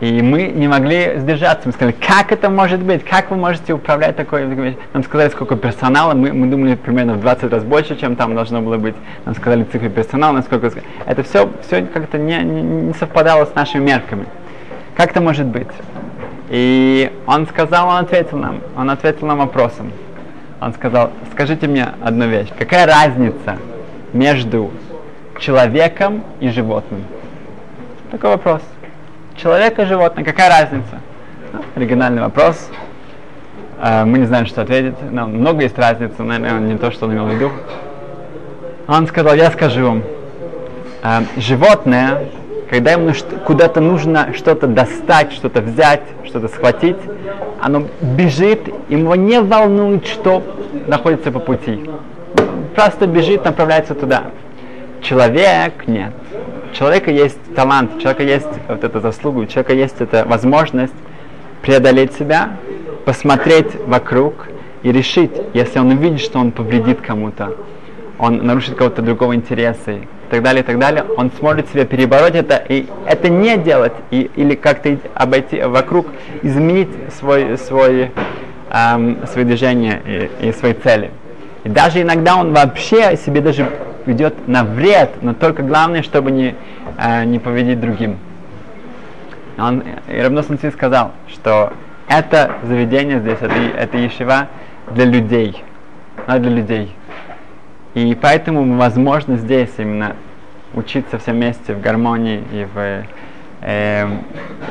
и 0.03 0.21
мы 0.21 0.49
не 0.49 0.67
могли 0.67 1.13
сдержаться. 1.19 1.69
Мы 1.69 1.73
сказали, 1.73 1.95
как 1.95 2.33
это 2.33 2.51
может 2.51 2.81
быть? 2.81 3.05
Как 3.05 3.31
вы 3.31 3.37
можете 3.37 3.73
управлять 3.73 4.17
такой? 4.17 4.77
Нам 4.93 5.05
сказали, 5.05 5.29
сколько 5.29 5.55
персонала. 5.55 6.13
Мы, 6.13 6.33
мы 6.33 6.49
думали 6.49 6.75
примерно 6.75 7.15
в 7.15 7.21
20 7.21 7.53
раз 7.53 7.63
больше, 7.63 7.97
чем 7.97 8.17
там 8.17 8.35
должно 8.35 8.61
было 8.61 8.79
быть. 8.79 8.97
Нам 9.25 9.37
сказали 9.37 9.63
цифры 9.63 9.91
персонала, 9.91 10.33
насколько... 10.33 10.73
Это 11.07 11.23
все, 11.23 11.49
все 11.65 11.83
как-то 11.83 12.19
не, 12.19 12.37
не 12.43 12.95
совпадало 12.95 13.45
с 13.45 13.55
нашими 13.55 13.85
мерками. 13.85 14.27
Как 14.97 15.13
это 15.13 15.21
может 15.21 15.47
быть? 15.47 15.69
И 16.53 17.11
он 17.27 17.47
сказал, 17.47 17.89
он 17.89 17.97
ответил 18.05 18.37
нам, 18.37 18.61
он 18.77 18.91
ответил 18.91 19.27
нам 19.27 19.39
вопросом. 19.39 19.91
Он 20.61 20.75
сказал, 20.75 21.11
скажите 21.33 21.67
мне 21.67 21.89
одну 22.03 22.29
вещь, 22.29 22.49
какая 22.59 22.87
разница 22.87 23.57
между 24.13 24.71
человеком 25.41 26.23
и 26.41 26.51
животным? 26.51 27.05
Такой 28.11 28.33
вопрос. 28.33 28.61
Человек 29.35 29.79
и 29.79 29.87
животное, 29.87 30.25
какая 30.25 30.51
разница? 30.51 31.01
Ну, 31.55 31.61
оригинальный 31.75 32.21
вопрос. 32.21 32.71
Uh, 33.81 34.05
мы 34.05 34.19
не 34.19 34.27
знаем, 34.27 34.45
что 34.45 34.61
ответить. 34.61 34.95
Но 35.11 35.27
много 35.27 35.63
есть 35.63 35.79
разницы, 35.79 36.23
наверное, 36.23 36.61
не 36.61 36.77
то, 36.77 36.91
что 36.91 37.07
он 37.07 37.15
имел 37.15 37.27
в 37.29 37.35
виду. 37.35 37.51
Он 38.87 39.07
сказал, 39.07 39.35
я 39.35 39.51
скажу 39.51 39.87
вам, 39.87 40.03
uh, 41.03 41.25
животное 41.41 42.27
когда 42.73 42.93
ему 42.93 43.13
куда-то 43.45 43.83
нужно 43.83 44.33
что-то 44.33 44.67
достать, 44.67 45.35
что-то 45.35 45.61
взять, 45.61 46.01
что-то 46.25 46.49
схватить, 46.49 46.97
оно 47.61 47.87
бежит, 48.01 48.67
его 48.89 49.15
не 49.15 49.43
волнует, 49.43 50.07
что 50.07 50.43
находится 50.87 51.31
по 51.31 51.39
пути. 51.39 51.85
Просто 52.75 53.07
бежит, 53.07 53.45
направляется 53.45 53.95
туда. 53.95 54.31
Человек 55.03 55.87
нет. 55.87 56.15
У 56.71 56.75
человека 56.75 57.11
есть 57.11 57.37
талант, 57.55 57.97
у 57.97 58.01
человека 58.01 58.23
есть 58.23 58.49
вот 58.67 58.83
эта 58.83 59.01
заслуга, 59.01 59.41
у 59.41 59.47
человека 59.47 59.75
есть 59.75 60.01
эта 60.01 60.25
возможность 60.25 60.95
преодолеть 61.61 62.15
себя, 62.15 62.57
посмотреть 63.05 63.75
вокруг 63.87 64.49
и 64.83 64.91
решить, 64.91 65.33
если 65.53 65.79
он 65.79 65.91
увидит, 65.91 66.21
что 66.21 66.39
он 66.39 66.53
повредит 66.53 67.03
кому-то, 67.03 67.55
он 68.19 68.39
нарушит 68.39 68.77
кого-то 68.77 69.03
другого 69.03 69.35
интереса, 69.35 69.99
так 70.33 70.43
далее, 70.43 70.63
и 70.63 70.67
так 70.67 70.79
далее, 70.79 71.05
он 71.19 71.31
сможет 71.39 71.69
себя 71.69 71.85
перебороть 71.85 72.35
это 72.35 72.57
и 72.57 72.87
это 73.05 73.29
не 73.29 73.59
делать, 73.59 73.93
и, 74.11 74.31
или 74.35 74.55
как-то 74.55 74.97
обойти 75.15 75.61
вокруг, 75.61 76.07
изменить 76.41 76.89
свой, 77.19 77.59
свой, 77.59 78.13
эм, 78.71 79.19
свои 79.27 79.45
движения 79.45 80.01
и, 80.41 80.49
и 80.49 80.53
свои 80.53 80.73
цели. 80.73 81.11
И 81.65 81.69
даже 81.69 82.01
иногда 82.01 82.37
он 82.37 82.55
вообще 82.55 83.15
себе 83.19 83.43
даже 83.43 83.69
ведет 84.07 84.49
на 84.49 84.65
вред, 84.65 85.11
но 85.21 85.35
только 85.35 85.63
главное, 85.63 86.03
чтобы 86.03 86.31
не, 86.31 86.55
э, 86.97 87.25
не 87.25 87.39
повредить 87.39 87.79
другим. 87.79 88.17
Он, 89.59 89.85
и 90.09 90.19
Рабносан 90.19 90.59
сказал, 90.73 91.13
что 91.29 91.75
это 92.09 92.53
заведение 92.63 93.21
здесь, 93.21 93.37
это, 93.39 93.55
это 93.77 93.99
ешива 93.99 94.49
для 94.93 95.05
людей, 95.05 95.63
а 96.27 96.39
для 96.39 96.51
людей. 96.51 96.91
И 97.95 98.17
поэтому 98.21 98.77
возможно 98.77 99.37
здесь 99.37 99.71
именно 99.77 100.17
учиться 100.75 101.19
все 101.19 101.33
вместе 101.33 101.75
в 101.75 101.81
гармонии 101.81 102.43
и 102.53 102.67
в 102.73 103.05
э, 103.61 104.07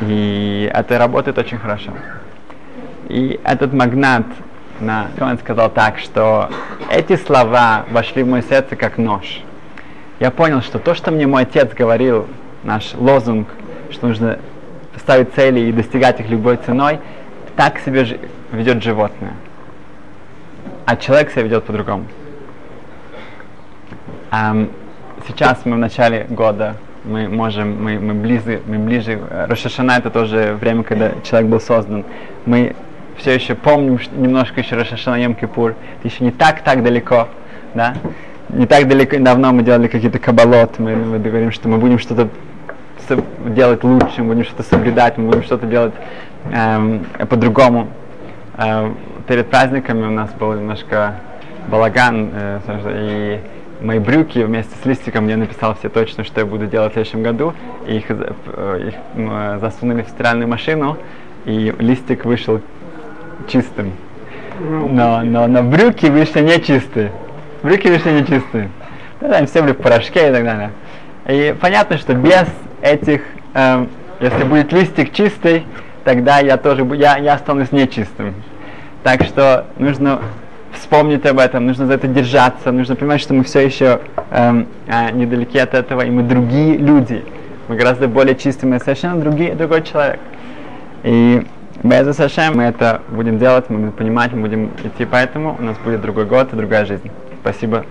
и 0.02 0.72
это 0.74 0.98
работает 0.98 1.38
очень 1.38 1.58
хорошо. 1.58 1.92
И 3.10 3.40
этот 3.44 3.74
магнат 3.74 4.26
на 4.80 5.08
он 5.20 5.38
сказал 5.38 5.70
так, 5.70 6.00
что 6.00 6.50
эти 6.90 7.16
слова 7.16 7.86
вошли 7.92 8.24
в 8.24 8.28
мое 8.28 8.42
сердце 8.42 8.76
как 8.76 8.98
нож. 8.98 9.42
Я 10.20 10.32
понял, 10.32 10.62
что 10.62 10.80
то, 10.80 10.96
что 10.96 11.12
мне 11.12 11.28
мой 11.28 11.44
отец 11.44 11.74
говорил, 11.74 12.28
наш 12.64 12.94
лозунг, 12.96 13.48
что 13.92 14.08
нужно 14.08 14.40
ставить 14.98 15.34
цели 15.34 15.60
и 15.60 15.72
достигать 15.72 16.20
их 16.20 16.30
любой 16.30 16.58
ценой, 16.58 17.00
так 17.56 17.80
себя 17.80 18.06
ведет 18.52 18.84
животное. 18.84 19.34
А 20.86 20.96
человек 20.96 21.32
себя 21.32 21.44
ведет 21.44 21.64
по-другому. 21.64 22.06
Um, 24.32 24.72
сейчас 25.28 25.66
мы 25.66 25.76
в 25.76 25.80
начале 25.80 26.26
года, 26.30 26.78
мы 27.04 27.28
можем, 27.28 27.84
мы, 27.84 28.00
мы 28.00 28.14
ближе, 28.14 28.62
мы 28.66 28.78
ближе, 28.78 29.20
Рошашана 29.30 29.98
это 29.98 30.10
тоже 30.10 30.58
время, 30.60 30.84
когда 30.84 31.12
человек 31.24 31.50
был 31.50 31.60
создан. 31.60 32.06
Мы 32.46 32.74
все 33.18 33.34
еще 33.36 33.56
помним 33.56 34.00
немножко 34.14 34.62
еще 34.62 34.78
Рошашана 34.78 35.22
Йом 35.22 35.36
Кипур, 35.36 35.72
это 35.72 36.08
еще 36.08 36.24
не 36.24 36.32
так-так 36.32 36.82
далеко, 36.82 37.28
да, 37.74 37.96
не 38.48 38.68
так 38.68 38.88
далеко, 38.88 39.18
давно 39.20 39.52
мы 39.52 39.64
делали 39.64 39.88
какие-то 39.88 40.20
кабалот, 40.20 40.80
мы, 40.80 40.96
мы 40.96 41.20
говорим, 41.20 41.52
что 41.52 41.68
мы 41.68 41.78
будем 41.78 42.00
что-то 42.00 42.30
делать 43.48 43.84
лучше, 43.84 44.24
мы 44.24 44.34
будем 44.34 44.46
что-то 44.46 44.64
соблюдать, 44.64 45.18
мы 45.18 45.28
будем 45.28 45.44
что-то 45.44 45.66
делать 45.68 45.94
эм, 46.54 47.06
по-другому. 47.30 47.90
Э, 48.58 48.94
перед 49.28 49.50
праздниками 49.50 50.06
у 50.06 50.12
нас 50.12 50.32
был 50.32 50.54
немножко 50.54 51.16
балаган, 51.68 52.30
э, 52.34 52.60
и 52.86 53.40
мои 53.82 54.00
брюки 54.00 54.40
вместе 54.40 54.74
с 54.82 54.86
листиком 54.86 55.28
я 55.28 55.38
написал 55.38 55.76
все 55.76 55.90
точно, 55.90 56.24
что 56.24 56.42
я 56.42 56.46
буду 56.46 56.68
делать 56.68 56.92
в 56.92 56.94
следующем 56.94 57.24
году, 57.24 57.54
и 57.88 57.98
их, 57.98 58.06
э, 58.10 58.88
их 58.88 58.94
э, 59.16 59.58
засунули 59.60 60.04
в 60.04 60.10
стиральную 60.10 60.48
машину, 60.48 60.98
и 61.46 61.74
листик 61.80 62.26
вышел 62.26 62.62
чистым. 63.48 63.94
Но, 64.60 65.22
но, 65.24 65.48
но 65.48 65.64
брюки 65.64 66.06
вышли 66.06 66.42
не 66.42 66.62
чистые. 66.62 67.12
Брюки 67.64 67.88
вышли 67.88 68.12
не 68.12 68.26
чистые. 68.26 68.70
Да, 69.20 69.38
они 69.38 69.48
все 69.48 69.62
были 69.62 69.74
в 69.74 69.78
порошке 69.78 70.30
и 70.30 70.32
так 70.32 70.44
далее. 70.44 70.72
И 71.28 71.56
понятно, 71.60 71.98
что 71.98 72.14
без 72.14 72.46
этих, 72.82 73.22
эм, 73.54 73.90
если 74.20 74.44
будет 74.44 74.72
листик 74.72 75.14
чистый, 75.14 75.66
тогда 76.04 76.40
я 76.40 76.58
тоже 76.58 76.88
я, 76.96 77.18
я 77.18 77.34
останусь 77.34 77.72
нечистым. 77.72 78.36
Так 79.04 79.24
что 79.24 79.66
нужно 79.78 80.22
вспомнить 80.82 81.26
об 81.26 81.40
этом, 81.40 81.68
нужно 81.68 81.86
за 81.86 81.94
это 81.94 82.08
держаться, 82.08 82.72
нужно 82.72 82.96
понимать, 82.96 83.22
что 83.22 83.34
мы 83.34 83.44
все 83.44 83.60
еще 83.60 84.02
эм, 84.32 84.68
э, 84.88 85.12
недалеки 85.12 85.58
от 85.58 85.74
этого, 85.74 86.02
и 86.02 86.10
мы 86.10 86.24
другие 86.24 86.78
люди. 86.78 87.24
Мы 87.68 87.76
гораздо 87.76 88.08
более 88.08 88.36
чистые, 88.36 88.70
мы 88.70 88.80
совершенно 88.80 89.22
другие, 89.22 89.56
другой 89.56 89.84
человек. 89.84 90.20
И 91.04 91.46
без 91.84 92.16
Сашем 92.16 92.58
мы 92.58 92.64
это 92.64 93.02
будем 93.10 93.40
делать, 93.40 93.70
мы 93.70 93.78
будем 93.78 93.92
понимать, 93.94 94.34
мы 94.34 94.42
будем 94.42 94.72
идти, 94.84 95.06
поэтому 95.06 95.56
у 95.58 95.64
нас 95.64 95.78
будет 95.78 96.02
другой 96.02 96.26
год 96.26 96.52
и 96.52 96.56
другая 96.56 96.86
жизнь. 96.86 97.10
Спасибо. 97.42 97.86